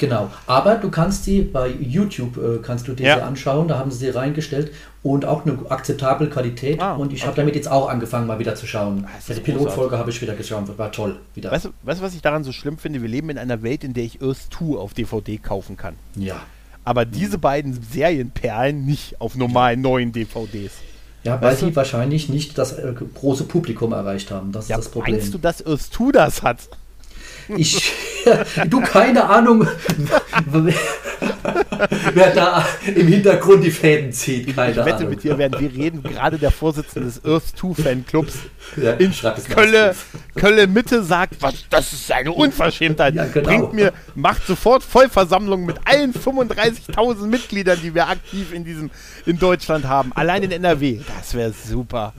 [0.00, 3.18] Genau, aber du kannst sie bei YouTube äh, kannst du dir ja.
[3.18, 7.26] anschauen, da haben sie sie reingestellt und auch eine akzeptable Qualität ah, und ich okay.
[7.26, 9.06] habe damit jetzt auch angefangen mal wieder zu schauen.
[9.28, 11.50] Die Pilotfolge habe ich wieder geschaut, war toll wieder.
[11.50, 13.02] Weißt du, weißt, was ich daran so schlimm finde?
[13.02, 15.96] Wir leben in einer Welt, in der ich Earth 2 auf DVD kaufen kann.
[16.16, 16.36] Ja.
[16.82, 20.72] Aber diese beiden Serienperlen nicht auf normalen neuen DVDs.
[21.24, 21.66] Ja, weil weißt du?
[21.66, 24.50] sie wahrscheinlich nicht das äh, große Publikum erreicht haben.
[24.50, 25.16] Das ja, ist das Problem.
[25.16, 26.70] Meinst du, dass Earth 2 das hat?
[27.56, 27.92] Ich,
[28.68, 29.66] du keine Ahnung,
[32.14, 34.54] wer da im Hintergrund die Fäden zieht.
[34.54, 35.10] Keine ich wette Ahnung.
[35.10, 38.34] mit dir, werden wir reden, gerade der Vorsitzende des Earth 2 Fanclubs
[38.76, 39.12] ja, in
[39.52, 39.94] Kölle,
[40.34, 43.14] Kölle Mitte sagt, was, das ist eine Unverschämtheit.
[43.14, 43.48] Ja, genau.
[43.48, 48.90] Bringt mir, macht sofort Vollversammlung mit allen 35.000 Mitgliedern, die wir aktiv in diesem,
[49.26, 50.12] in Deutschland haben.
[50.14, 51.00] Allein in NRW.
[51.18, 52.12] Das wäre super.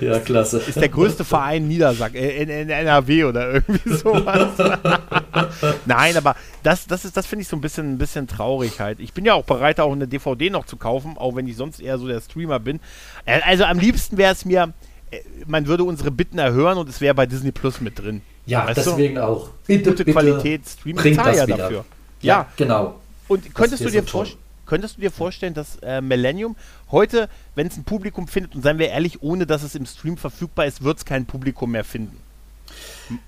[0.00, 0.58] ja, klasse.
[0.58, 4.50] Ist der größte Verein Niedersachsen, äh, in, in NRW oder irgendwie sowas.
[5.86, 9.00] Nein, aber das, das das finde ich so ein bisschen, ein bisschen traurig halt.
[9.00, 11.80] Ich bin ja auch bereit, auch eine DVD noch zu kaufen, auch wenn ich sonst
[11.80, 12.80] eher so der Streamer bin.
[13.24, 14.72] Äh, also am liebsten wäre es mir,
[15.10, 18.22] äh, man würde unsere Bitten erhören und es wäre bei Disney Plus mit drin.
[18.46, 19.24] Ja, weißt deswegen du?
[19.26, 19.50] auch.
[19.66, 21.84] Bitte, Gute bitte Qualität, Streaming zahl ja dafür.
[22.20, 23.00] Ja, ja, genau.
[23.28, 26.56] Und könntest du dir vorstellen, Könntest du dir vorstellen, dass äh, Millennium
[26.90, 30.16] heute, wenn es ein Publikum findet, und seien wir ehrlich, ohne dass es im Stream
[30.16, 32.18] verfügbar ist, wird es kein Publikum mehr finden?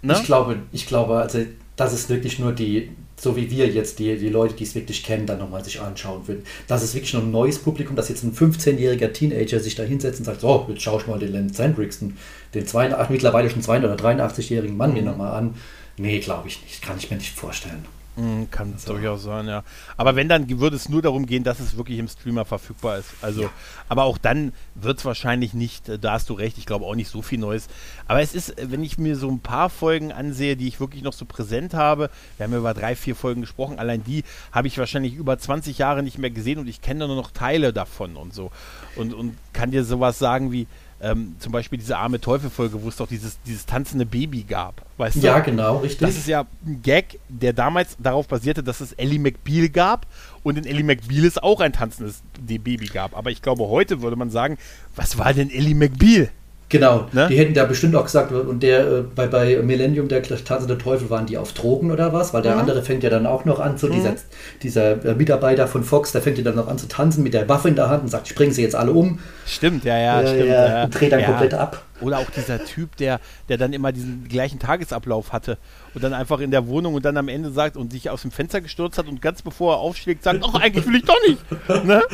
[0.02, 0.14] Ne?
[0.14, 1.40] Ich glaube, ich glaube, also
[1.76, 5.02] das ist wirklich nur die, so wie wir jetzt, die, die Leute, die es wirklich
[5.02, 6.44] kennen, dann nochmal sich anschauen würden.
[6.66, 10.18] Das ist wirklich nur ein neues Publikum, dass jetzt ein 15-jähriger Teenager sich da hinsetzt
[10.20, 12.16] und sagt, so, jetzt schaue ich mal den Lance Hendrickson,
[12.54, 14.96] den 82, mittlerweile schon 82 oder 83-jährigen Mann mhm.
[14.96, 15.54] mir nochmal an.
[15.98, 16.82] Nee, glaube ich nicht.
[16.82, 17.84] Kann ich mir nicht vorstellen.
[18.16, 18.94] Mhm, kann also.
[18.94, 19.62] durchaus sein, ja.
[19.96, 23.10] Aber wenn, dann würde es nur darum gehen, dass es wirklich im Streamer verfügbar ist.
[23.20, 23.50] Also, ja.
[23.88, 26.94] aber auch dann wird es wahrscheinlich nicht, äh, da hast du recht, ich glaube auch
[26.94, 27.68] nicht so viel Neues.
[28.08, 31.12] Aber es ist, wenn ich mir so ein paar Folgen ansehe, die ich wirklich noch
[31.12, 34.78] so präsent habe, wir haben ja über drei, vier Folgen gesprochen, allein die habe ich
[34.78, 38.32] wahrscheinlich über 20 Jahre nicht mehr gesehen und ich kenne nur noch Teile davon und
[38.32, 38.50] so.
[38.96, 40.66] Und, und kann dir sowas sagen wie,
[41.00, 44.82] ähm, zum Beispiel diese arme Teufel-Folge, wo es doch dieses, dieses tanzende Baby gab.
[44.96, 45.20] Weißt du?
[45.20, 46.06] Ja, genau, richtig.
[46.06, 50.06] Das ist ja ein Gag, der damals darauf basierte, dass es Ellie McBeal gab
[50.42, 53.16] und in Ellie McBeal es auch ein tanzendes Baby gab.
[53.16, 54.56] Aber ich glaube, heute würde man sagen,
[54.94, 56.30] was war denn Ellie McBeal?
[56.68, 57.28] Genau, ne?
[57.30, 61.10] die hätten da bestimmt auch gesagt, und der äh, bei, bei Millennium, der tanzende Teufel,
[61.10, 62.34] waren die auf Drogen oder was?
[62.34, 62.60] Weil der mhm.
[62.60, 63.92] andere fängt ja dann auch noch an, so mhm.
[63.92, 64.14] dieser,
[64.62, 67.48] dieser äh, Mitarbeiter von Fox, der fängt ja dann noch an zu tanzen mit der
[67.48, 69.20] Waffe in der Hand und sagt, bringe sie jetzt alle um.
[69.46, 70.48] Stimmt, ja, ja, äh, stimmt.
[70.48, 71.26] Ja, und dreht dann ja.
[71.26, 71.82] komplett ab.
[72.00, 75.58] Oder auch dieser Typ, der, der dann immer diesen gleichen Tagesablauf hatte
[75.94, 78.30] und dann einfach in der Wohnung und dann am Ende sagt und sich aus dem
[78.30, 81.84] Fenster gestürzt hat und ganz bevor er aufschlägt, sagt, ach, eigentlich will ich doch nicht.
[81.86, 82.02] Ne?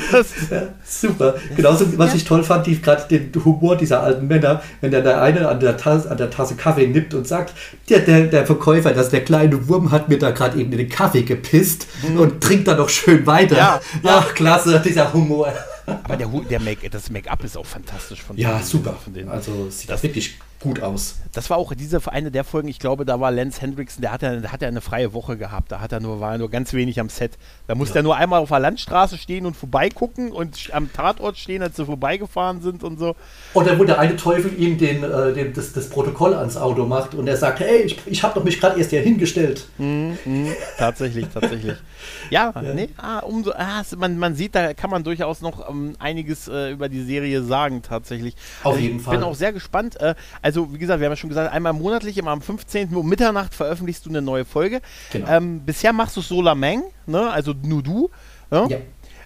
[0.50, 1.34] Ja, super.
[1.56, 2.16] Genauso, was ja.
[2.16, 5.60] ich toll fand, die gerade den Humor dieser alten Männer, wenn dann der eine an
[5.60, 7.54] der, Tasse, an der Tasse Kaffee nippt und sagt,
[7.88, 10.88] der, der, der Verkäufer, dass der kleine Wurm hat mir da gerade eben in den
[10.88, 12.20] Kaffee gepisst mhm.
[12.20, 13.56] und trinkt dann noch schön weiter.
[13.56, 15.52] Ja, Ach, klasse, dieser Humor.
[15.86, 18.94] Aber der, der Make, das Make-up ist auch fantastisch von Ja, super.
[18.94, 19.28] Von denen.
[19.28, 21.16] Also sieht das wirklich gut aus.
[21.32, 24.22] Das war auch diese eine der Folgen, ich glaube, da war Lance Hendrickson, der hat
[24.22, 25.72] ja, der hat ja eine freie Woche gehabt.
[25.72, 27.32] Da hat er nur, war er nur ganz wenig am Set.
[27.66, 28.00] Da musste ja.
[28.00, 31.84] er nur einmal auf der Landstraße stehen und vorbeigucken und am Tatort stehen, als sie
[31.84, 33.16] vorbeigefahren sind und so.
[33.54, 37.14] Oder wo der eine Teufel ihm den, äh, den, das, das Protokoll ans Auto macht
[37.14, 39.66] und er sagt, hey, ich, ich habe doch mich gerade erst hier hingestellt.
[39.78, 40.48] Mm, mm,
[40.78, 41.76] tatsächlich, tatsächlich.
[42.30, 42.74] Ja, ja.
[42.74, 46.70] nee, ah, umso, ah, man, man sieht, da kann man durchaus noch ähm, einiges äh,
[46.70, 48.34] über die Serie sagen, tatsächlich.
[48.62, 49.14] Auf jeden ich Fall.
[49.14, 50.00] Ich bin auch sehr gespannt.
[50.00, 52.94] Äh, also, wie gesagt, wir haben ja schon gesagt, einmal monatlich, immer am 15.
[52.94, 54.80] um Mitternacht veröffentlichst du eine neue Folge.
[55.12, 55.28] Genau.
[55.28, 57.30] Ähm, bisher machst du Solar Meng, ne?
[57.30, 58.10] also nur du.
[58.50, 58.66] Ne?
[58.68, 58.76] Ja.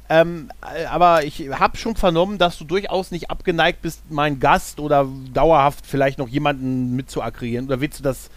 [0.08, 4.78] Ähm, äh, aber ich habe schon vernommen, dass du durchaus nicht abgeneigt bist, meinen Gast
[4.78, 7.66] oder dauerhaft vielleicht noch jemanden mit zu akquirieren.
[7.66, 8.30] Oder willst du das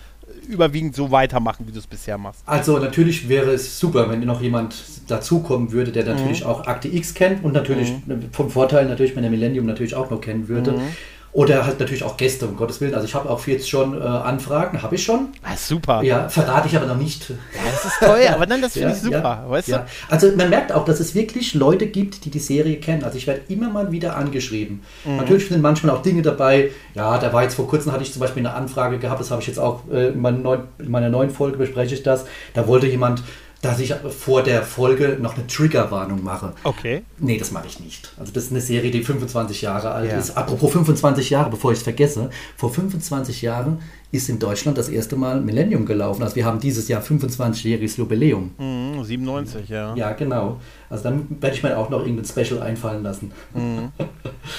[0.48, 2.44] überwiegend so weitermachen, wie du es bisher machst.
[2.46, 4.76] Also natürlich wäre es super, wenn noch jemand
[5.08, 6.50] dazukommen würde, der natürlich mhm.
[6.50, 8.30] auch Akte X kennt und natürlich mhm.
[8.32, 10.74] vom Vorteil natürlich, wenn der Millennium natürlich auch noch kennen würde.
[10.74, 10.88] Mhm.
[11.32, 12.96] Oder halt natürlich auch Gäste, um Gottes Willen.
[12.96, 15.30] Also ich habe auch jetzt schon äh, Anfragen, habe ich schon.
[15.44, 16.02] Ah, super.
[16.02, 17.30] Ja, verrate ich aber noch nicht.
[17.30, 17.36] Ja,
[17.72, 19.86] das ist toll, aber dann das finde Ja, ich super, ja, weißt du?
[20.10, 23.04] Also man merkt auch, dass es wirklich Leute gibt, die die Serie kennen.
[23.04, 24.82] Also ich werde immer mal wieder angeschrieben.
[25.06, 25.18] Mhm.
[25.18, 26.72] Natürlich sind manchmal auch Dinge dabei.
[26.96, 29.20] Ja, da war jetzt vor kurzem hatte ich zum Beispiel eine Anfrage gehabt.
[29.20, 32.02] Das habe ich jetzt auch äh, in, meiner neuen, in meiner neuen Folge bespreche ich
[32.02, 32.26] das.
[32.56, 33.22] Da wollte jemand,
[33.62, 36.54] dass ich vor der Folge noch eine Triggerwarnung mache.
[36.64, 37.04] Okay.
[37.18, 38.14] Nee, das mache ich nicht.
[38.18, 40.18] Also das ist eine Serie, die 25 Jahre alt Ja.
[40.18, 40.38] ist.
[40.38, 42.30] Apropos 25 Jahre, bevor ich es vergesse.
[42.56, 46.24] Vor 25 Jahren ist in Deutschland das erste Mal Millennium gelaufen.
[46.24, 48.52] Also wir haben dieses Jahr 25-jähriges Jubiläum.
[48.58, 49.94] Mhm, 97, ja.
[49.96, 50.60] Ja, genau.
[50.90, 53.32] Also dann werde ich mir auch noch irgendein Special einfallen lassen.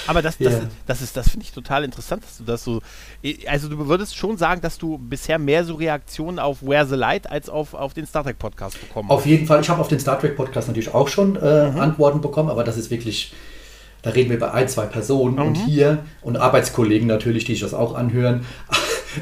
[0.07, 0.59] Aber das, das, Ja.
[0.87, 2.81] das ist, das finde ich total interessant, dass du das so.
[3.45, 7.29] Also du würdest schon sagen, dass du bisher mehr so Reaktionen auf Where the Light
[7.29, 9.99] als auf, auf den Star Trek Podcast bekommen Auf jeden Fall, ich habe auf den
[9.99, 13.33] Star Trek Podcast natürlich auch schon äh, Antworten bekommen, aber das ist wirklich,
[14.01, 17.73] da reden wir bei ein, zwei Personen und hier und Arbeitskollegen natürlich, die sich das
[17.73, 18.45] auch anhören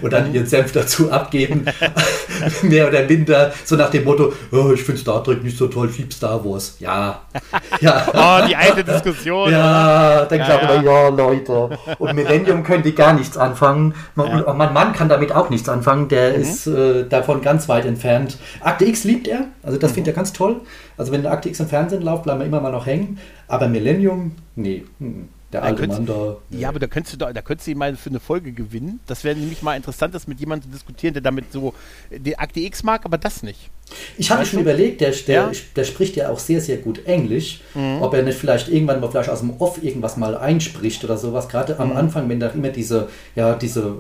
[0.02, 1.66] und dann ihren Senf dazu abgeben,
[2.64, 5.90] mehr oder minder, so nach dem Motto, oh, ich finde Star Trek nicht so toll,
[5.92, 6.76] ich liebe Star Wars.
[6.80, 7.22] Ja,
[7.82, 8.06] ja.
[8.14, 9.52] Oh, die alte Diskussion.
[9.52, 10.92] Ja, dann Ja, glaube ich, ja.
[10.92, 11.04] ja.
[11.04, 11.70] ja, Leute.
[11.98, 13.94] Und Millennium können die gar nichts anfangen.
[14.16, 16.08] Man, und mein Mann kann damit auch nichts anfangen.
[16.10, 16.42] Der Mhm.
[16.42, 18.38] ist äh, davon ganz weit entfernt.
[18.62, 19.46] Akte X liebt er.
[19.64, 19.82] Also Mhm.
[19.82, 20.58] das findet er ganz toll.
[20.98, 23.20] Also wenn Akte X im Fernsehen läuft, bleiben wir immer mal noch hängen.
[23.48, 24.84] Aber Millennium, nee.
[25.00, 25.30] mhm.
[25.52, 26.38] Der alte Mann da.
[26.52, 29.00] Ja, aber da könntest du da, da könntest du ihn mal für eine Folge gewinnen.
[29.08, 31.74] Das wäre nämlich mal interessant, das mit jemandem zu diskutieren, der damit so
[32.12, 33.72] die Akte X mag, aber das nicht.
[34.20, 35.48] Ich habe Weißt schon überlegt, der, der, Ja.
[35.48, 35.54] Mhm.
[35.76, 37.62] der spricht ja auch sehr, sehr gut Englisch.
[38.00, 41.50] Ob er nicht vielleicht irgendwann mal vielleicht aus dem Off irgendwas mal einspricht oder sowas.
[41.50, 41.82] Gerade Mhm.
[41.82, 43.96] am Anfang, wenn da immer diese, ja, diese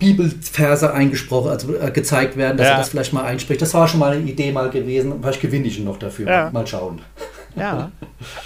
[0.00, 2.72] Bibelverse eingesprochen, also äh, gezeigt werden, dass Ja.
[2.72, 3.62] er das vielleicht mal einspricht.
[3.62, 5.14] Das war schon mal eine Idee mal gewesen.
[5.22, 6.50] Vielleicht gewinne ich ihn noch dafür.
[6.52, 7.00] Mal schauen.
[7.56, 7.92] Ja,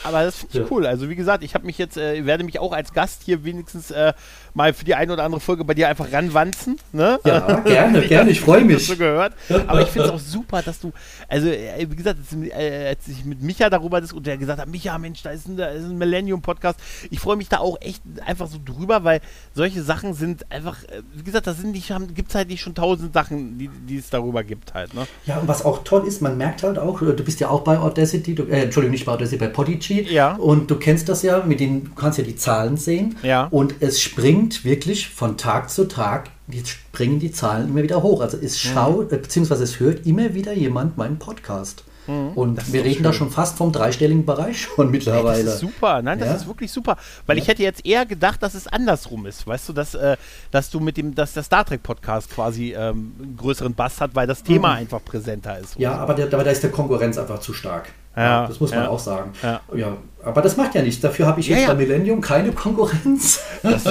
[0.04, 0.66] aber das finde ich Ja.
[0.70, 0.86] cool.
[0.86, 3.90] Also wie gesagt, ich habe mich jetzt, äh, werde mich auch als Gast hier wenigstens
[3.90, 4.12] äh,
[4.59, 6.78] mal für die eine oder andere Folge bei dir einfach ranwanzen.
[6.92, 7.18] Ne?
[7.24, 8.30] Ja, gerne, Wie gerne.
[8.30, 8.86] Ich freue das mich.
[8.86, 9.32] so gehört.
[9.66, 10.92] Aber ich finde es auch super, dass du,
[11.28, 14.61] also äh, wie gesagt, als, äh, als ich mit Micha darüber diskutiert und der gesagt
[14.61, 16.78] hat, Micha, Mensch, da ist ein, da ist ein Millennium-Podcast.
[17.11, 19.20] Ich freue mich da auch echt einfach so drüber, weil
[19.54, 22.74] solche Sachen sind einfach, äh, wie gesagt, das sind nicht, gibt es halt nicht schon
[22.74, 24.92] tausend Sachen, die, die es darüber gibt halt.
[24.92, 25.06] Ne?
[25.24, 27.78] Ja, und was auch toll ist, man merkt halt auch, du bist ja auch bei
[27.78, 30.12] Audacity, du, äh, Entschuldigung, nicht bei Audacity, bei Podigy.
[30.12, 30.34] Ja.
[30.34, 33.16] Und du kennst das ja, mit den, du kannst ja die Zahlen sehen.
[33.22, 33.46] Ja.
[33.52, 38.20] Und es springt wirklich von Tag zu Tag, die springen die Zahlen immer wieder hoch.
[38.20, 38.44] Also Mhm.
[38.44, 41.84] es schaut, äh, beziehungsweise es hört immer wieder jemand meinen Podcast.
[42.07, 42.30] Mhm.
[42.34, 45.44] Und wir reden da schon fast vom dreistelligen Bereich schon mittlerweile.
[45.44, 46.34] Das ist super, nein, das Ja.
[46.36, 46.96] ist wirklich super.
[47.26, 49.46] Weil ich hätte jetzt eher gedacht, dass es andersrum ist.
[49.46, 50.16] Weißt du, dass, äh,
[50.51, 54.14] dass du mit dem, dass der Star Trek Podcast quasi ähm, einen größeren Bass hat,
[54.14, 55.76] weil das Thema einfach präsenter ist.
[55.76, 55.82] Mhm.
[55.82, 57.90] Ja, aber, der, aber da ist der Konkurrenz einfach zu stark.
[58.24, 58.88] Ja, das muss man ja.
[58.88, 59.32] auch sagen.
[59.42, 59.60] Ja.
[60.24, 61.00] aber das macht ja nichts.
[61.00, 61.74] Dafür habe ich Ja, jetzt ja.
[61.74, 63.40] bei Millennium keine Konkurrenz.
[63.62, 63.84] Das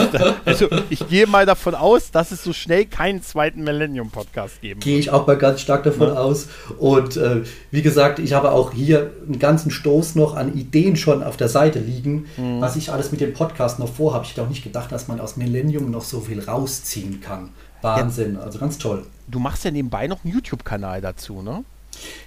[0.45, 4.80] also ich gehe mal davon aus, dass es so schnell keinen zweiten Millennium Podcast geben
[4.80, 6.47] Gehe ich auch mal ganz stark davon aus.
[6.78, 11.23] Und äh, wie gesagt, ich habe auch hier einen ganzen Stoß noch an Ideen schon
[11.23, 12.61] auf der Seite liegen, Mhm.
[12.61, 14.25] was ich alles mit dem Podcast noch vorhabe.
[14.25, 17.49] Ich hätte auch nicht gedacht, dass man aus Millennium noch so viel rausziehen kann.
[17.82, 19.05] Wahnsinn, also ganz toll.
[19.28, 21.63] Du machst ja nebenbei noch einen YouTube-Kanal dazu, ne?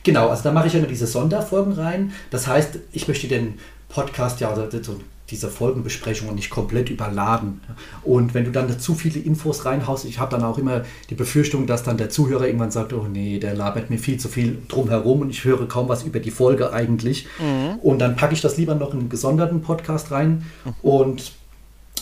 [0.03, 2.13] Genau, also da mache ich ja immer diese Sonderfolgen rein.
[2.31, 3.59] Das heißt, ich möchte den
[3.89, 4.97] Podcast ja, also so
[5.31, 7.61] diese Folgenbesprechungen nicht komplett überladen.
[8.03, 11.67] Und wenn du dann zu viele Infos reinhaust, ich habe dann auch immer die Befürchtung,
[11.67, 15.21] dass dann der Zuhörer irgendwann sagt, oh nee, der labert mir viel zu viel drumherum
[15.21, 17.29] und ich höre kaum was über die Folge eigentlich.
[17.83, 20.45] Und dann packe ich das lieber noch in einen gesonderten Podcast rein
[20.83, 21.33] und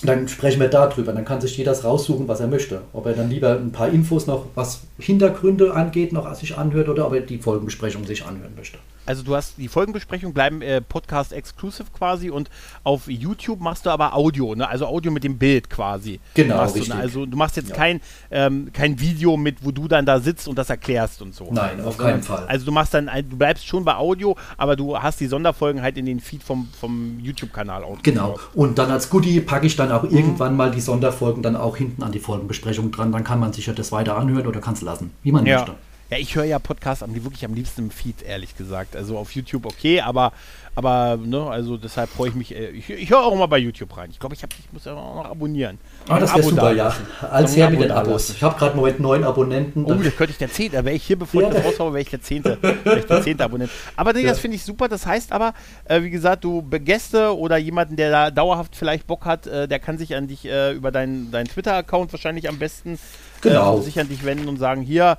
[0.03, 1.12] dann sprechen wir darüber.
[1.12, 2.82] Dann kann sich jeder das raussuchen, was er möchte.
[2.92, 7.07] Ob er dann lieber ein paar Infos noch, was Hintergründe angeht, noch sich anhört oder
[7.07, 8.78] ob er die Folgenbesprechung sich anhören möchte.
[9.09, 12.51] Also du hast die Folgenbesprechung bleiben äh, Podcast exclusive quasi und
[12.85, 14.69] auf YouTube machst du aber Audio, ne?
[14.69, 16.21] Also Audio mit dem Bild quasi.
[16.35, 16.95] Genau, du, ne?
[16.95, 17.75] Also du machst jetzt Ja.
[17.75, 21.49] kein, ähm, kein Video mit, wo du dann da sitzt und das erklärst und so.
[21.51, 22.45] Nein, auf Also, keinen Fall.
[22.49, 25.97] Also du machst dann, du bleibst schon bei Audio, aber du hast die Sonderfolgen halt
[25.97, 28.03] in den Feed vom, vom YouTube-Kanal auch.
[28.03, 28.39] Genau.
[28.55, 32.03] Und dann als Goodie packe ich dann auch irgendwann mal die Sonderfolgen dann auch hinten
[32.03, 33.11] an die Folgenbesprechung dran.
[33.11, 35.57] Dann kann man sich ja das weiter anhören oder kann es lassen, wie man Ja.
[35.61, 35.75] möchte.
[36.11, 38.97] Ja, ich höre ja Podcasts am, wirklich am liebsten im Feed, ehrlich gesagt.
[38.97, 40.33] Also auf YouTube okay, aber,
[40.75, 42.55] aber ne, also deshalb freue ich mich.
[42.55, 44.09] äh, Ich, ich höre auch mal bei YouTube rein.
[44.11, 45.79] Ich glaube, ich, hab, ich muss ja auch noch abonnieren.
[46.09, 46.95] Ah, das wäre Abo super, ja.
[47.31, 48.31] Als her mit den Abos.
[48.31, 49.85] Ich habe gerade im Moment neun Abonnenten.
[49.85, 50.85] Oh, das könnte ich der Zehnte.
[50.85, 51.49] Wäre ich hier, bevor Ja.
[51.49, 52.59] ich das raushaue, wäre ich der Zehnte.
[52.62, 53.71] Wäre ich der Zehnte Abonnent.
[53.97, 54.29] Aber nee, Ja.
[54.29, 54.89] das finde ich super.
[54.89, 55.55] Das heißt aber,
[55.85, 59.79] äh, wie gesagt, du Gäste oder jemanden, der da dauerhaft vielleicht Bock hat, äh, der
[59.81, 62.99] kann sich an dich äh, über deinen deinen Twitter-Account wahrscheinlich am besten
[63.41, 63.79] Genau.
[63.79, 65.16] äh, sich an dich wenden und sagen, hier,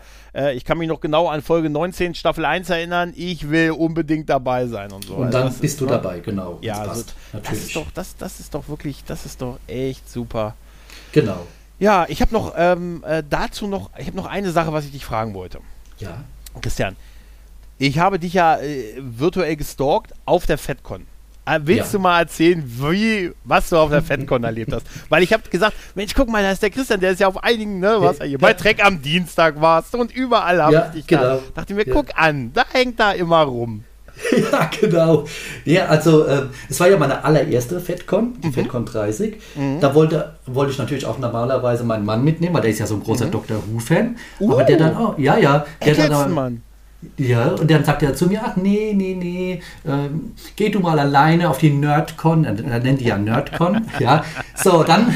[0.53, 4.67] ich kann mich noch genau an Folge 19 Staffel 1 erinnern, ich will unbedingt dabei
[4.67, 5.15] sein und so.
[5.15, 6.57] Und Also dann das bist ist, du dabei, genau.
[6.61, 7.15] Ja, das also, passt.
[7.31, 7.63] das natürlich.
[7.67, 10.55] ist doch, das, das ist doch wirklich, das ist doch echt super.
[11.11, 11.45] Genau.
[11.79, 14.91] Ja, ich habe noch ähm, äh, dazu noch, ich habe noch eine Sache, was ich
[14.91, 15.59] dich fragen wollte.
[15.99, 16.23] Ja.
[16.61, 16.95] Christian,
[17.77, 21.05] ich habe dich ja äh, virtuell gestalkt auf der FedCon.
[21.45, 21.97] Äh, willst Ja.
[21.97, 24.85] du mal erzählen, wie, was du auf der FedCon erlebt hast?
[25.09, 27.41] Weil ich habe gesagt, Mensch, guck mal, da ist der Christian, der ist ja auf
[27.43, 30.91] einigen, ne, was ja hier bei Trek am Dienstag warst und überall habe Ja, ich
[30.91, 31.21] dich genau.
[31.21, 31.39] da.
[31.55, 31.93] Dachte mir, Ja.
[31.93, 33.85] guck an, da hängt da immer rum.
[34.51, 35.25] Ja, genau.
[35.65, 38.41] Ja, also ähm, es war ja meine allererste FedCon, Mhm.
[38.41, 39.35] die FedCon 30.
[39.79, 42.95] Da wollte, wollte ich natürlich auch normalerweise meinen Mann mitnehmen, weil der ist ja so
[42.95, 43.57] ein großer Dr.
[43.71, 44.15] Who-Fan.
[44.41, 45.65] Aber der dann auch, ja, ja.
[45.85, 46.61] Der dann, aber- Mann.
[47.15, 50.99] Ja, und dann sagt er zu mir, ach nee, nee, nee, ähm, geh du mal
[50.99, 54.21] alleine auf die Nerdcon, er, er nennt die ja Nerdcon, ja.
[54.53, 55.15] So, dann,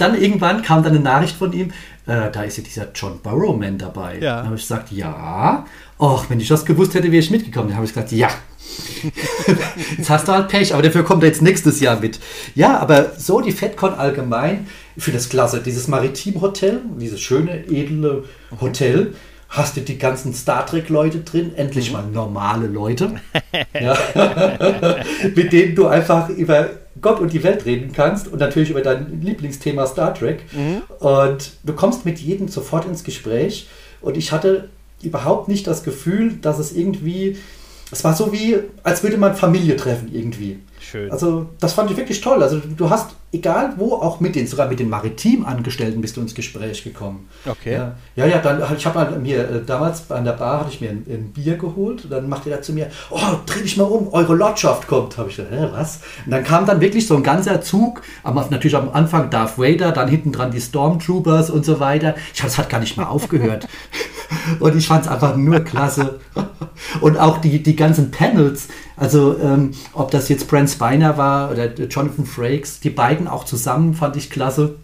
[0.00, 1.68] dann irgendwann kam dann eine Nachricht von ihm,
[2.08, 4.18] äh, da ist ja dieser John Burrowman dabei.
[4.18, 4.38] Ja.
[4.38, 5.64] Dann habe ich gesagt, ja.
[6.00, 7.68] Och, wenn ich das gewusst hätte, wäre ich mitgekommen.
[7.68, 8.30] Dann habe ich gesagt, ja.
[9.98, 12.18] jetzt hast du halt Pech, aber dafür kommt er jetzt nächstes Jahr mit.
[12.54, 15.60] Ja, aber so die FedCon allgemein, ich finde das klasse.
[15.60, 18.24] Dieses Maritim-Hotel, dieses schöne, edle
[18.62, 19.12] Hotel,
[19.50, 23.20] hast du die ganzen Star Trek-Leute drin, endlich mal normale Leute,
[23.78, 23.94] ja,
[25.34, 26.70] mit denen du einfach über
[27.02, 30.44] Gott und die Welt reden kannst und natürlich über dein Lieblingsthema Star Trek.
[30.98, 33.68] Und du kommst mit jedem sofort ins Gespräch.
[34.00, 34.70] Und ich hatte
[35.02, 37.36] überhaupt nicht das Gefühl, dass es irgendwie,
[37.90, 40.58] es war so wie, als würde man Familie treffen irgendwie.
[40.80, 41.10] Schön.
[41.10, 42.42] Also das fand ich wirklich toll.
[42.42, 46.34] Also du hast, egal wo, auch mit den, sogar mit den Maritimangestellten bist du ins
[46.34, 47.28] Gespräch gekommen.
[47.46, 47.74] Okay.
[47.74, 50.80] Ja, ja, ja dann, ich habe halt mir, äh, damals an der Bar hatte ich
[50.80, 53.84] mir ein, ein Bier geholt und dann machte er zu mir, oh, dreh dich mal
[53.84, 55.18] um, eure Lordschaft kommt.
[55.18, 56.00] Habe ich gedacht, hä, was?
[56.24, 59.92] Und dann kam dann wirklich so ein ganzer Zug, aber natürlich am Anfang Darth Vader,
[59.92, 62.14] dann hinten dran die Stormtroopers und so weiter.
[62.32, 63.68] Ich das hat gar nicht mal aufgehört.
[64.60, 66.20] Und ich fand es einfach nur klasse.
[67.00, 68.68] Und auch die, die ganzen Panels,
[69.00, 73.94] also ähm, ob das jetzt Brent Spiner war oder Jonathan Frakes, die beiden auch zusammen
[73.94, 74.74] fand ich klasse.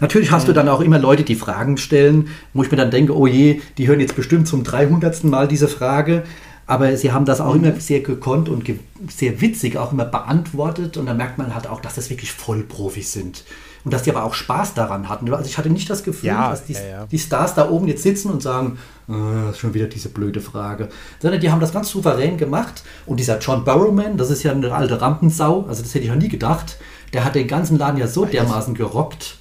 [0.00, 3.16] Natürlich hast du dann auch immer Leute, die Fragen stellen, wo ich mir dann denke,
[3.16, 5.22] oh je, die hören jetzt bestimmt zum 300.
[5.22, 6.24] Mal diese Frage.
[6.66, 10.96] Aber sie haben das auch immer sehr gekonnt und ge sehr witzig auch immer beantwortet.
[10.96, 13.44] Und da merkt man halt auch, dass das wirklich Vollprofis sind.
[13.84, 15.32] Und dass die aber auch Spaß daran hatten.
[15.32, 17.06] Also ich hatte nicht das Gefühl, Ja, dass die, ja, ja.
[17.06, 18.78] die Stars da oben jetzt sitzen und sagen,
[19.08, 19.12] äh,
[19.46, 20.88] das ist schon wieder diese blöde Frage.
[21.20, 22.84] Sondern die haben das ganz souverän gemacht.
[23.06, 26.16] Und dieser John Barrowman, das ist ja eine alte Rampensau, also das hätte ich noch
[26.16, 26.78] nie gedacht,
[27.12, 29.36] der hat den ganzen Laden ja so dermaßen gerockt.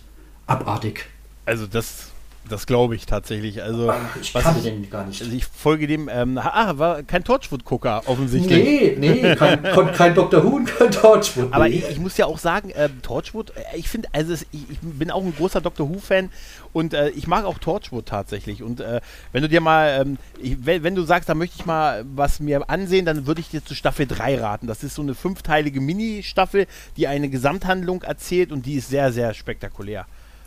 [0.47, 1.05] Abartig.
[1.45, 2.10] Also das,
[2.51, 3.63] das glaube ich tatsächlich.
[3.63, 5.21] Also, Ich was kannte den gar nicht.
[5.21, 8.63] also ich folge dem, ähm, ah, war kein Torchwood-Gucker offensichtlich.
[8.63, 10.43] Nee, nee, kein, kein, Dr.
[10.43, 11.51] Who und kein Torchwood.
[11.51, 11.75] Aber nee.
[11.75, 15.11] ich, ich muss ja auch sagen, äh, Torchwood, ich finde, also es, ich, ich bin
[15.11, 16.29] auch ein großer Doctor Who-Fan
[16.73, 18.63] und äh, ich mag auch Torchwood tatsächlich.
[18.63, 21.65] Und äh, wenn du dir mal, ähm, ich, wenn, wenn du sagst, da möchte ich
[21.65, 24.67] mal was mir ansehen, dann würde ich dir zu Staffel 3 raten.
[24.67, 29.33] Das ist so eine fünfteilige Mini-Staffel, die eine Gesamthandlung erzählt und die ist sehr, sehr
[29.33, 30.05] spektakulär.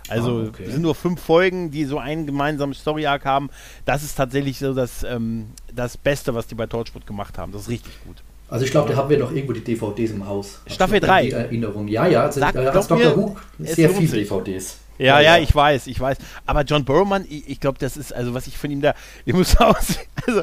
[0.09, 0.65] Also Ah, okay.
[0.67, 3.49] es sind nur fünf Folgen, die so einen gemeinsamen Story-Arc haben.
[3.87, 7.53] Das ist tatsächlich so das, ähm, das Beste, was die bei Torchwood gemacht haben.
[7.53, 8.17] Das ist richtig gut.
[8.49, 10.61] Also ich glaube, da haben wir noch irgendwo die DVDs im Haus.
[10.67, 11.23] Staffel Hab ich noch drei.
[11.27, 11.89] Die Erinnerung.
[11.89, 13.17] Ja, ja, also, Sag- als glaub Dr.
[13.17, 14.13] Who sehr viele.
[14.25, 14.77] DVDs.
[14.99, 16.19] Ja, ja, ich weiß, ich weiß.
[16.47, 19.35] Aber John Burrowman, ich, ich glaube, das ist, also was ich von ihm da, ich
[19.35, 20.43] muss aus, also,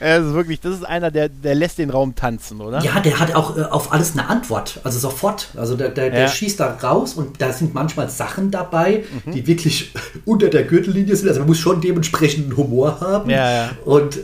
[0.00, 2.80] er ist wirklich, das ist einer, der, der lässt den Raum tanzen, oder?
[2.82, 5.48] Ja, der hat auch äh, auf alles eine Antwort, also sofort.
[5.56, 6.28] Also der, der, der Ja.
[6.28, 9.32] schießt da raus und da sind manchmal Sachen dabei, Mhm.
[9.32, 9.92] die wirklich
[10.24, 11.28] unter der Gürtellinie sind.
[11.28, 13.30] Also man muss schon dementsprechenden Humor haben.
[13.30, 13.70] Ja, ja.
[13.84, 14.18] Und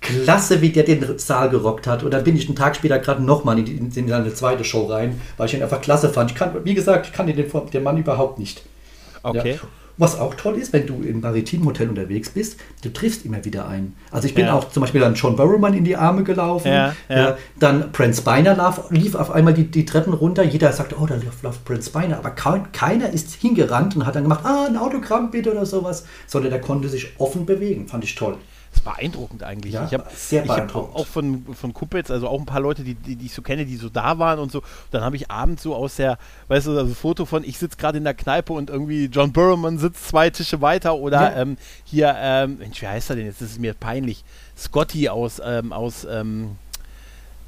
[0.00, 2.02] klasse, wie der den Saal gerockt hat.
[2.04, 4.86] Und dann bin ich einen Tag später gerade nochmal in, in, in eine zweite Show
[4.86, 6.30] rein, weil ich ihn einfach klasse fand.
[6.30, 7.36] Ich kann, wie gesagt, ich kann den,
[7.72, 8.62] den Mann überhaupt nicht.
[9.30, 9.52] Okay.
[9.52, 9.68] Ja.
[9.98, 13.66] Was auch toll ist, wenn du im maritimen Hotel unterwegs bist, du triffst immer wieder
[13.66, 13.96] einen.
[14.10, 14.52] Also ich bin Ja.
[14.52, 16.68] auch zum Beispiel an John Barrowman in die Arme gelaufen.
[16.68, 17.38] Ja, ja.
[17.58, 20.42] dann Brent Spiner lief, lief auf einmal die, die Treppen runter.
[20.42, 22.18] Jeder sagte, oh, da läuft, läuft Brent Spiner.
[22.18, 26.04] Aber kaum, keiner ist hingerannt und hat dann gemacht, ah, ein Autogramm bitte oder sowas.
[26.26, 27.88] Sondern der konnte sich offen bewegen.
[27.88, 28.36] Fand ich toll.
[28.76, 29.74] Das ist beeindruckend eigentlich.
[29.74, 33.16] Ja, ich habe hab auch von, von Kuppels, also auch ein paar Leute, die, die,
[33.16, 34.62] die ich so kenne, die so da waren und so.
[34.90, 36.18] Dann habe ich abends so aus der,
[36.48, 39.78] weißt du, also Foto von, ich sitze gerade in der Kneipe und irgendwie John Burrowman
[39.78, 41.40] sitzt zwei Tische weiter oder Ja.
[41.42, 43.40] ähm, hier, ähm, Mensch, wie heißt er denn jetzt?
[43.40, 44.24] Das ist mir peinlich.
[44.56, 46.56] Scotty aus, ähm, aus, ähm,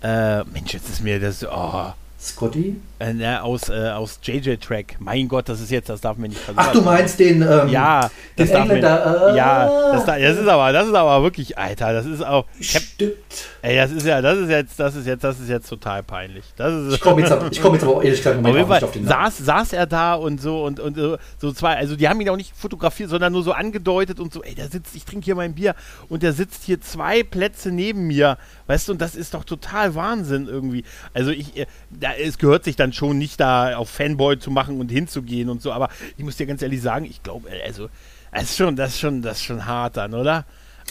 [0.02, 2.76] äh, Mensch, jetzt ist mir das, oh, Scotty?
[3.00, 4.96] äh, ne, aus, äh, aus JJ Track.
[4.98, 8.00] Mein Gott, das ist jetzt, das darf mir nicht Ach, du meinst den, ähm, Ja,
[8.00, 9.28] den das darf mir, Engländer.
[9.32, 12.44] äh, ja, das, da- das ist aber, das ist aber wirklich, Alter, das ist auch,
[12.60, 13.12] Stimmt.
[13.62, 16.42] ey, das ist ja, das ist jetzt, das ist jetzt, das ist jetzt total peinlich.
[16.56, 18.66] Das ist, Ich komme jetzt, aber- ich komm jetzt aber auch ehrlich gesagt auf jeden
[18.66, 19.24] Fall auf den Namen.
[19.30, 22.28] saß, saß er da und so und, und so, so zwei, also die haben ihn
[22.30, 25.36] auch nicht fotografiert, sondern nur so angedeutet und so, ey, der sitzt, ich trinke hier
[25.36, 25.76] mein Bier
[26.08, 28.38] und der sitzt hier zwei Plätze neben mir
[28.68, 30.84] Weißt du, und das ist doch total Wahnsinn irgendwie.
[31.14, 34.78] Also ich, äh, da, es gehört sich dann schon nicht da auf Fanboy zu machen
[34.78, 35.88] und hinzugehen und so, aber
[36.18, 37.88] ich muss dir ganz ehrlich sagen, ich glaube, also,
[38.30, 40.44] das ist schon, das ist schon, das ist schon hart dann, oder?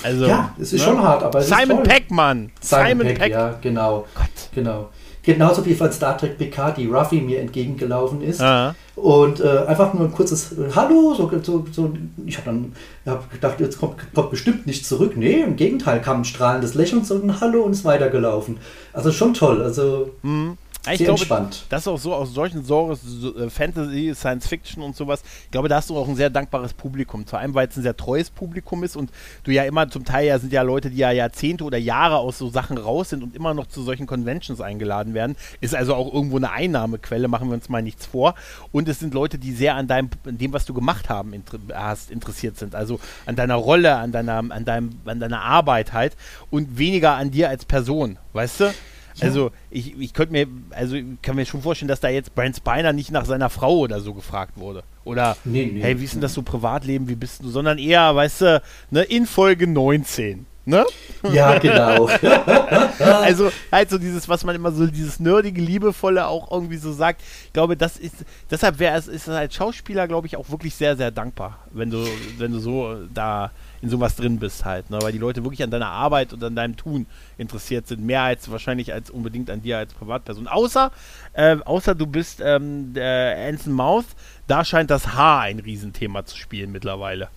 [0.03, 0.87] Also, ja, es ist ne?
[0.87, 2.51] schon hart, aber Simon Peck, Mann.
[2.59, 4.07] Simon, Simon Peck, Peck, ja, genau.
[4.15, 4.49] Gott.
[4.53, 4.89] Genau.
[5.27, 8.39] Genauso wie von Star Trek PK, die Ruffy mir entgegengelaufen ist.
[8.39, 8.73] Aha.
[8.95, 11.15] Und äh, einfach nur ein kurzes äh, Hallo.
[11.15, 11.93] So, so, so.
[12.25, 12.71] Ich habe dann
[13.05, 15.17] hab gedacht, jetzt kommt, kommt bestimmt nicht zurück.
[15.17, 18.55] Nee, im Gegenteil, kam ein strahlendes Lächeln, so ein Hallo und ist weitergelaufen.
[18.93, 19.61] Also schon toll.
[19.61, 20.11] Also.
[20.23, 20.57] Mhm
[20.93, 21.65] ich glaube, entspannt.
[21.69, 22.99] Das ist auch so aus solchen Genres,
[23.37, 25.23] äh, Fantasy, Science Fiction und sowas.
[25.45, 27.25] Ich glaube, da hast du auch ein sehr dankbares Publikum.
[27.25, 29.11] Vor allem, weil es ein sehr treues Publikum ist und
[29.43, 32.37] du ja immer zum Teil ja sind ja Leute, die ja Jahrzehnte oder Jahre aus
[32.37, 35.35] so Sachen raus sind und immer noch zu solchen Conventions eingeladen werden.
[35.61, 38.35] Ist also auch irgendwo eine Einnahmequelle, machen wir uns mal nichts vor.
[38.71, 41.59] Und es sind Leute, die sehr an deinem, an dem, was du gemacht haben, inter
[41.73, 42.75] hast, interessiert sind.
[42.75, 46.15] Also an deiner Rolle, an deiner, an deinem, an deiner Arbeit halt
[46.49, 48.73] und weniger an dir als Person, weißt du?
[49.21, 52.93] Also ich, ich könnte mir, also kann mir schon vorstellen, dass da jetzt Brent Spiner
[52.93, 54.83] nicht nach seiner Frau oder so gefragt wurde.
[55.03, 57.49] Oder nee, nee, hey, wie ist denn das so Privatleben, wie bist du?
[57.49, 58.61] Sondern eher, weißt du,
[58.91, 60.45] ne, in Folge 19.
[60.67, 60.85] Ne?
[61.31, 62.09] Ja, genau.
[62.99, 67.21] also halt so dieses, was man immer so, dieses nerdige, liebevolle auch irgendwie so sagt.
[67.45, 70.75] Ich glaube, das ist, deshalb wäre es, ist es als Schauspieler, glaube ich, auch wirklich
[70.75, 72.05] sehr, sehr dankbar, wenn du,
[72.37, 73.51] wenn du so da
[73.81, 74.99] in sowas drin bist halt, ne?
[75.01, 77.05] weil die Leute wirklich an deiner Arbeit und an deinem Tun
[77.37, 80.47] interessiert sind, mehr als wahrscheinlich als unbedingt an dir als Privatperson.
[80.47, 80.91] Außer,
[81.33, 84.05] äh, außer du bist ähm, Anson Mouth,
[84.47, 87.29] da scheint das Haar ein Riesenthema zu spielen mittlerweile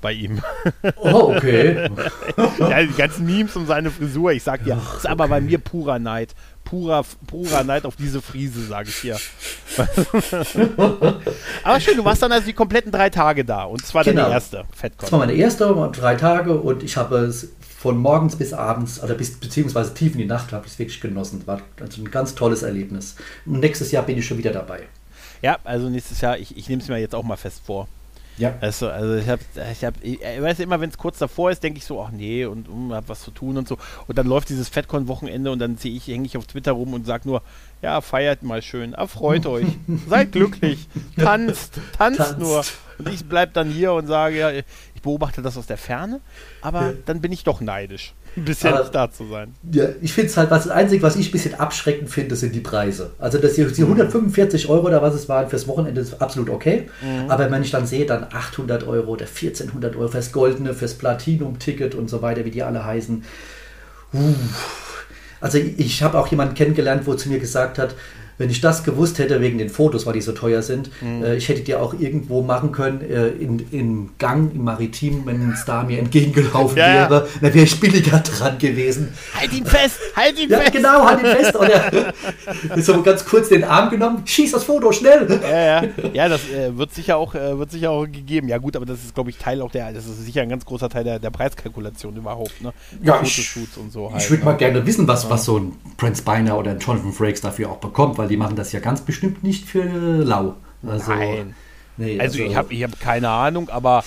[0.00, 0.40] bei ihm.
[0.96, 1.90] Oh, okay.
[2.58, 5.58] ja, die ganzen Memes um seine Frisur, ich sag dir, Ach, ist aber bei mir
[5.58, 6.34] purer Neid.
[6.64, 9.16] Purer, purer Neid auf diese Frise, sage ich dir.
[11.62, 14.22] aber schön, du warst dann also die kompletten drei Tage da und zwar genau.
[14.22, 15.00] deine erste FedCon.
[15.00, 19.14] Das war meine erste, drei Tage und ich habe es von morgens bis abends, oder
[19.14, 21.46] bis, beziehungsweise tief in die Nacht, habe ich es wirklich genossen.
[21.46, 23.14] War also ein ganz tolles Erlebnis.
[23.46, 24.80] Und nächstes Jahr bin ich schon wieder dabei.
[25.42, 27.86] Ja, also nächstes Jahr, ich, ich nehme es mir jetzt auch mal fest vor.
[28.38, 28.54] Ja.
[28.60, 31.78] Also, also ich habe, ich habe, ich weiß immer, wenn es kurz davor ist, denke
[31.78, 33.76] ich so, ach nee, und um, hab was zu tun und so.
[34.06, 37.04] Und dann läuft dieses FedCon-Wochenende und dann sehe ich, hänge ich auf Twitter rum und
[37.04, 37.42] sage nur,
[37.82, 39.66] ja, feiert mal schön, erfreut euch,
[40.08, 42.64] seid glücklich, tanzt, tanzt, tanzt, nur.
[42.98, 46.20] Und ich bleibe dann hier und sage, ja, ich beobachte das aus der Ferne,
[46.62, 49.54] aber dann bin ich doch neidisch ein bisschen Aber, da zu sein.
[49.72, 52.54] Ja, ich finde es halt, was das Einzige, was ich ein bisschen abschreckend finde, sind
[52.54, 53.10] die Preise.
[53.18, 56.88] Also, dass die, die 145 Euro oder was es waren fürs Wochenende ist absolut okay.
[57.02, 57.30] Mhm.
[57.30, 61.94] Aber wenn ich dann sehe, dann 800 Euro oder 1400 Euro fürs Goldene, fürs Platinum-Ticket
[61.94, 63.24] und so weiter, wie die alle heißen.
[64.14, 64.34] Uh.
[65.40, 67.94] Also, ich, ich habe auch jemanden kennengelernt, wo zu mir gesagt hat,
[68.38, 71.24] wenn ich das gewusst hätte, wegen den Fotos, weil die so teuer sind, mhm.
[71.24, 75.50] äh, ich hätte die auch irgendwo machen können, äh, in, im Gang, im Maritim, wenn
[75.50, 79.12] ein Star mir entgegengelaufen ja, wäre, dann wäre ich billiger dran gewesen.
[79.34, 79.98] Halt ihn fest!
[80.14, 80.72] Halt ihn ja, fest!
[80.72, 81.56] genau, halt ihn fest!
[81.56, 85.40] Und er so ganz kurz den Arm genommen, schieß das Foto, schnell!
[85.42, 88.48] Ja, ja, ja das äh, wird, sicher auch, äh, wird sicher auch gegeben.
[88.48, 90.64] Ja gut, aber das ist, glaube ich, Teil auch der, das ist sicher ein ganz
[90.64, 92.72] großer Teil der, der Preiskalkulation überhaupt, ne?
[93.02, 94.50] Ja, ich, und so halt, ich würde ne?
[94.50, 97.78] mal gerne wissen, was, was so ein Prince Spiner oder ein Jonathan Frakes dafür auch
[97.78, 100.54] bekommt, weil die machen das ja ganz bestimmt nicht für lau.
[100.86, 101.54] Also, Nein.
[101.96, 104.04] Nee, also, also, ich habe ich hab keine Ahnung, aber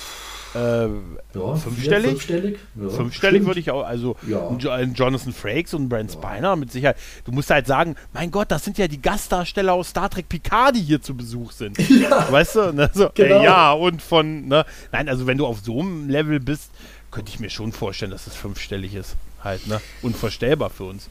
[0.54, 2.10] äh, ja, fünfstellig?
[2.10, 4.50] fünfstellig, ja, fünfstellig würde ich auch, also ja.
[4.74, 6.98] ein Jonathan Frakes und Brent Spiner mit Sicherheit.
[7.24, 10.76] Du musst halt sagen, mein Gott, das sind ja die Gastdarsteller aus Star Trek Picard,
[10.76, 11.78] die hier zu Besuch sind.
[12.02, 12.32] Ja.
[12.32, 12.74] Weißt du?
[12.74, 12.90] Ne?
[12.94, 13.42] So, genau.
[13.42, 14.66] äh, ja, und von, ne?
[14.92, 16.72] Nein, also wenn du auf so einem Level bist,
[17.12, 19.18] könnte ich mir schon vorstellen, dass es fünfstellig ist.
[19.44, 19.80] Halt, ne?
[20.02, 21.10] Unvorstellbar für uns.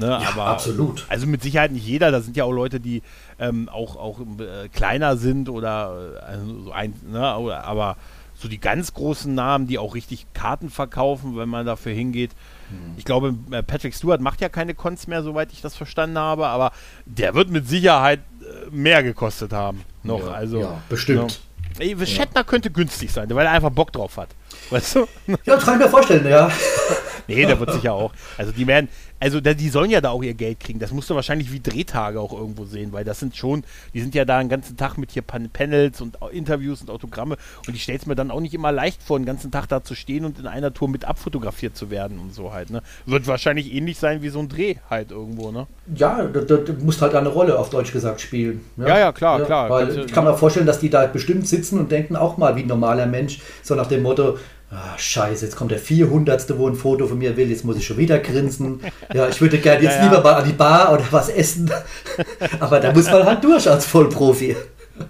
[0.00, 1.04] Ne, ja, aber, absolut.
[1.10, 2.10] Also mit Sicherheit nicht jeder.
[2.10, 3.02] Da sind ja auch Leute, die
[3.38, 7.96] ähm, auch, auch äh, kleiner sind oder äh, also so ein, ne, oder, aber
[8.34, 12.30] so die ganz großen Namen, die auch richtig Karten verkaufen, wenn man dafür hingeht.
[12.70, 12.94] Hm.
[12.96, 16.46] Ich glaube, äh, Patrick Stewart macht ja keine Cons mehr, soweit ich das verstanden habe,
[16.46, 16.72] aber
[17.04, 19.84] der wird mit Sicherheit äh, mehr gekostet haben.
[20.02, 20.24] Noch.
[20.24, 21.40] Ja, also, ja, bestimmt.
[21.78, 22.44] Ne, Shatner ja.
[22.44, 24.30] könnte günstig sein, weil er einfach Bock drauf hat.
[24.70, 25.06] Weißt du?
[25.26, 26.50] Ja, das kann ich mir vorstellen, ja.
[27.28, 28.12] nee, der wird sicher auch.
[28.38, 28.88] Also die werden,
[29.20, 30.78] also die sollen ja da auch ihr Geld kriegen.
[30.78, 33.64] Das musst du wahrscheinlich wie Drehtage auch irgendwo sehen, weil das sind schon,
[33.94, 37.36] die sind ja da einen ganzen Tag mit hier Pan Panels und Interviews und Autogramme
[37.66, 39.84] und ich stelle es mir dann auch nicht immer leicht vor, einen ganzen Tag da
[39.84, 42.70] zu stehen und in einer Tour mit abfotografiert zu werden und so halt.
[42.70, 42.82] Ne?
[43.06, 45.66] Wird wahrscheinlich ähnlich sein wie so ein Dreh halt irgendwo, ne?
[45.94, 48.64] Ja, du, du musst halt eine Rolle auf Deutsch gesagt spielen.
[48.76, 49.70] Ja, ja, ja klar, ja, klar.
[49.70, 52.62] Weil ich kann mir vorstellen, dass die da bestimmt sitzen und denken auch mal wie
[52.62, 54.38] ein normaler Mensch, so nach dem Motto,
[54.72, 56.56] Ah, scheiße, jetzt kommt der 400.
[56.56, 58.80] wo ein Foto von mir will, jetzt muss ich schon wieder grinsen.
[59.12, 60.04] Ja, ich würde gerne jetzt ja, ja.
[60.04, 61.68] lieber mal an die Bar oder was essen.
[62.60, 64.56] Aber da muss man halt durch als Vollprofi.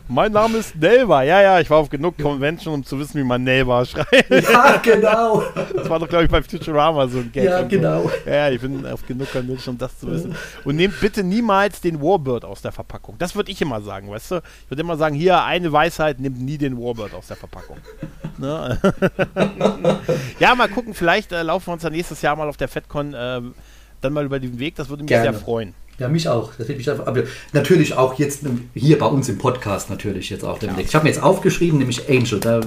[0.08, 1.22] Mein Name ist Nelva.
[1.22, 4.30] Ja, ja, ich war auf genug Convention, um zu wissen, wie man Nelva schreibt.
[4.30, 5.42] Ja, genau.
[5.74, 7.44] Das war doch, glaube ich, bei Futurama so ein Gag.
[7.44, 8.02] Ja, genau.
[8.02, 8.30] So.
[8.30, 10.34] Ja, ich bin auf genug Convention, um das zu wissen.
[10.64, 13.16] Und nehmt bitte niemals den Warbird aus der Verpackung.
[13.18, 14.36] Das würde ich immer sagen, weißt du?
[14.64, 17.76] Ich würde immer sagen, hier, eine Weisheit, nehmt nie den Warbird aus der Verpackung.
[18.38, 18.78] Ne?
[20.38, 23.14] ja, mal gucken, vielleicht äh, laufen wir uns dann nächstes Jahr mal auf der FedCon
[23.14, 23.40] äh,
[24.00, 24.76] dann mal über den Weg.
[24.76, 25.32] Das würde mich Gerne.
[25.32, 25.74] sehr freuen.
[26.00, 26.52] Ja, mich auch.
[26.58, 27.22] Das wird mich einfach, aber
[27.52, 28.40] natürlich auch jetzt
[28.74, 30.88] hier bei uns im Podcast natürlich jetzt auch demnächst.
[30.88, 32.40] Ich habe mir jetzt aufgeschrieben, nämlich Angel.
[32.40, 32.60] Da,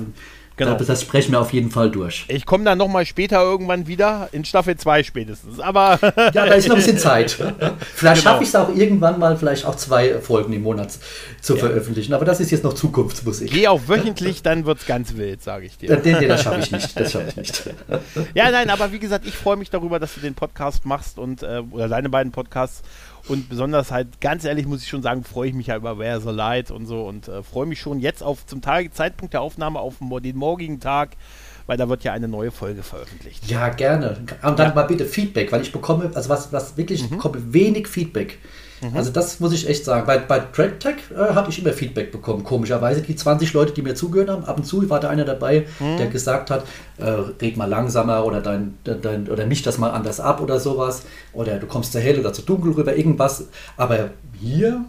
[0.56, 0.76] Genau.
[0.78, 2.26] da, das sprechen wir auf jeden Fall durch.
[2.28, 5.60] Ich komme dann nochmal später irgendwann wieder, in Staffel 2 spätestens.
[5.60, 7.32] Aber Ja, da ist noch ein bisschen Zeit.
[7.32, 7.62] Vielleicht
[8.00, 8.16] Genau.
[8.34, 10.96] schaffe ich es auch irgendwann mal, vielleicht auch zwei Folgen im Monat
[11.42, 12.14] zu veröffentlichen.
[12.14, 13.50] Aber das ist jetzt noch Zukunftsmusik.
[13.52, 15.90] geh auch wöchentlich, dann wird es ganz wild, sage ich dir.
[15.90, 17.00] Äh, Den, den, das schaffe ich nicht.
[17.00, 17.64] Das schaffe ich nicht.
[18.36, 21.42] Ja, nein, aber wie gesagt, ich freue mich darüber, dass du den Podcast machst und
[21.42, 22.84] äh, oder deine beiden Podcasts.
[23.28, 26.20] Und besonders halt, ganz ehrlich muss ich schon sagen, freue ich mich ja über Where
[26.20, 29.42] the Light und so und äh, freue mich schon jetzt auf zum Tag, Zeitpunkt der
[29.42, 31.12] Aufnahme auf den morgigen Tag,
[31.66, 33.50] weil da wird ja eine neue Folge veröffentlicht.
[33.50, 34.18] Ja, gerne.
[34.42, 37.88] Und dann mal bitte Feedback, weil ich bekomme, also was, was wirklich, ich bekomme wenig
[37.88, 38.40] Feedback.
[38.96, 40.06] Also das muss ich echt sagen.
[40.06, 42.44] Bei, bei TrackTech äh, habe ich immer Feedback bekommen.
[42.44, 45.66] Komischerweise die 20 Leute, die mir zugehört haben, ab und zu war da einer dabei,
[45.80, 46.64] der gesagt hat,
[46.98, 47.04] äh,
[47.42, 51.04] red mal langsamer oder dein, dein oder misch das mal anders ab oder sowas.
[51.34, 53.48] Oder du kommst zu hell oder zu dunkel rüber, irgendwas.
[53.78, 54.10] Aber
[54.40, 54.84] hier,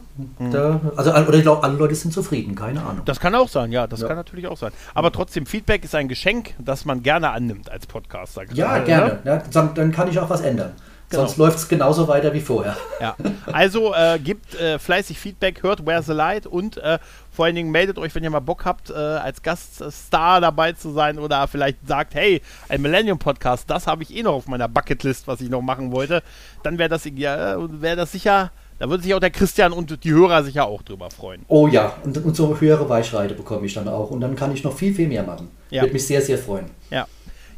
[0.51, 3.03] da, also oder ich glaube, alle Leute sind zufrieden, keine Ahnung.
[3.05, 4.09] Das kann auch sein, ja, das Ja.
[4.09, 4.73] kann natürlich auch sein.
[4.95, 8.43] Aber trotzdem, Feedback ist ein Geschenk, das man gerne annimmt als Podcaster.
[8.53, 9.21] Ja, gerne.
[9.25, 9.43] ne?
[9.53, 10.73] Ja, dann kann ich auch was ändern.
[11.15, 11.27] Genau.
[11.27, 12.77] Sonst läuft es genauso weiter wie vorher.
[13.01, 13.17] Ja,
[13.53, 16.99] also äh, gebt äh, fleißig Feedback, hört Where's the Light und äh,
[17.31, 20.93] vor allen Dingen meldet euch, wenn ihr mal Bock habt, äh, als Gaststar dabei zu
[20.93, 25.27] sein oder vielleicht sagt, hey, ein Millennium-Podcast, das habe ich eh noch auf meiner Bucketlist,
[25.27, 26.23] was ich noch machen wollte,
[26.63, 30.13] dann wäre das, ja, wär das sicher, da würde sich auch der Christian und die
[30.13, 31.43] Hörer sicher auch drüber freuen.
[31.49, 34.11] Oh ja, und, und so höhere Weichreite bekomme ich dann auch.
[34.11, 35.49] Und dann kann ich noch viel, viel mehr machen.
[35.71, 35.83] Ja.
[35.83, 36.67] Würde mich sehr, sehr freuen.
[36.91, 37.07] Ja.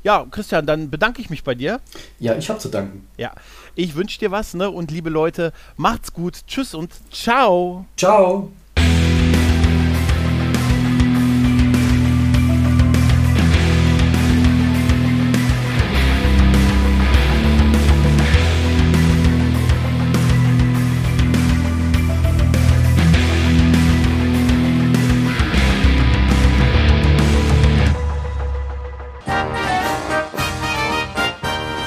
[0.07, 1.80] Ja, Christian, dann bedanke ich mich bei dir.
[2.20, 3.09] Ja, ich habe zu danken.
[3.16, 3.32] Ja,
[3.74, 4.70] ich wünsche dir was, ne?
[4.70, 6.46] Und liebe Leute, macht's gut.
[6.46, 7.86] Tschüss und ciao.
[7.96, 8.52] Ciao.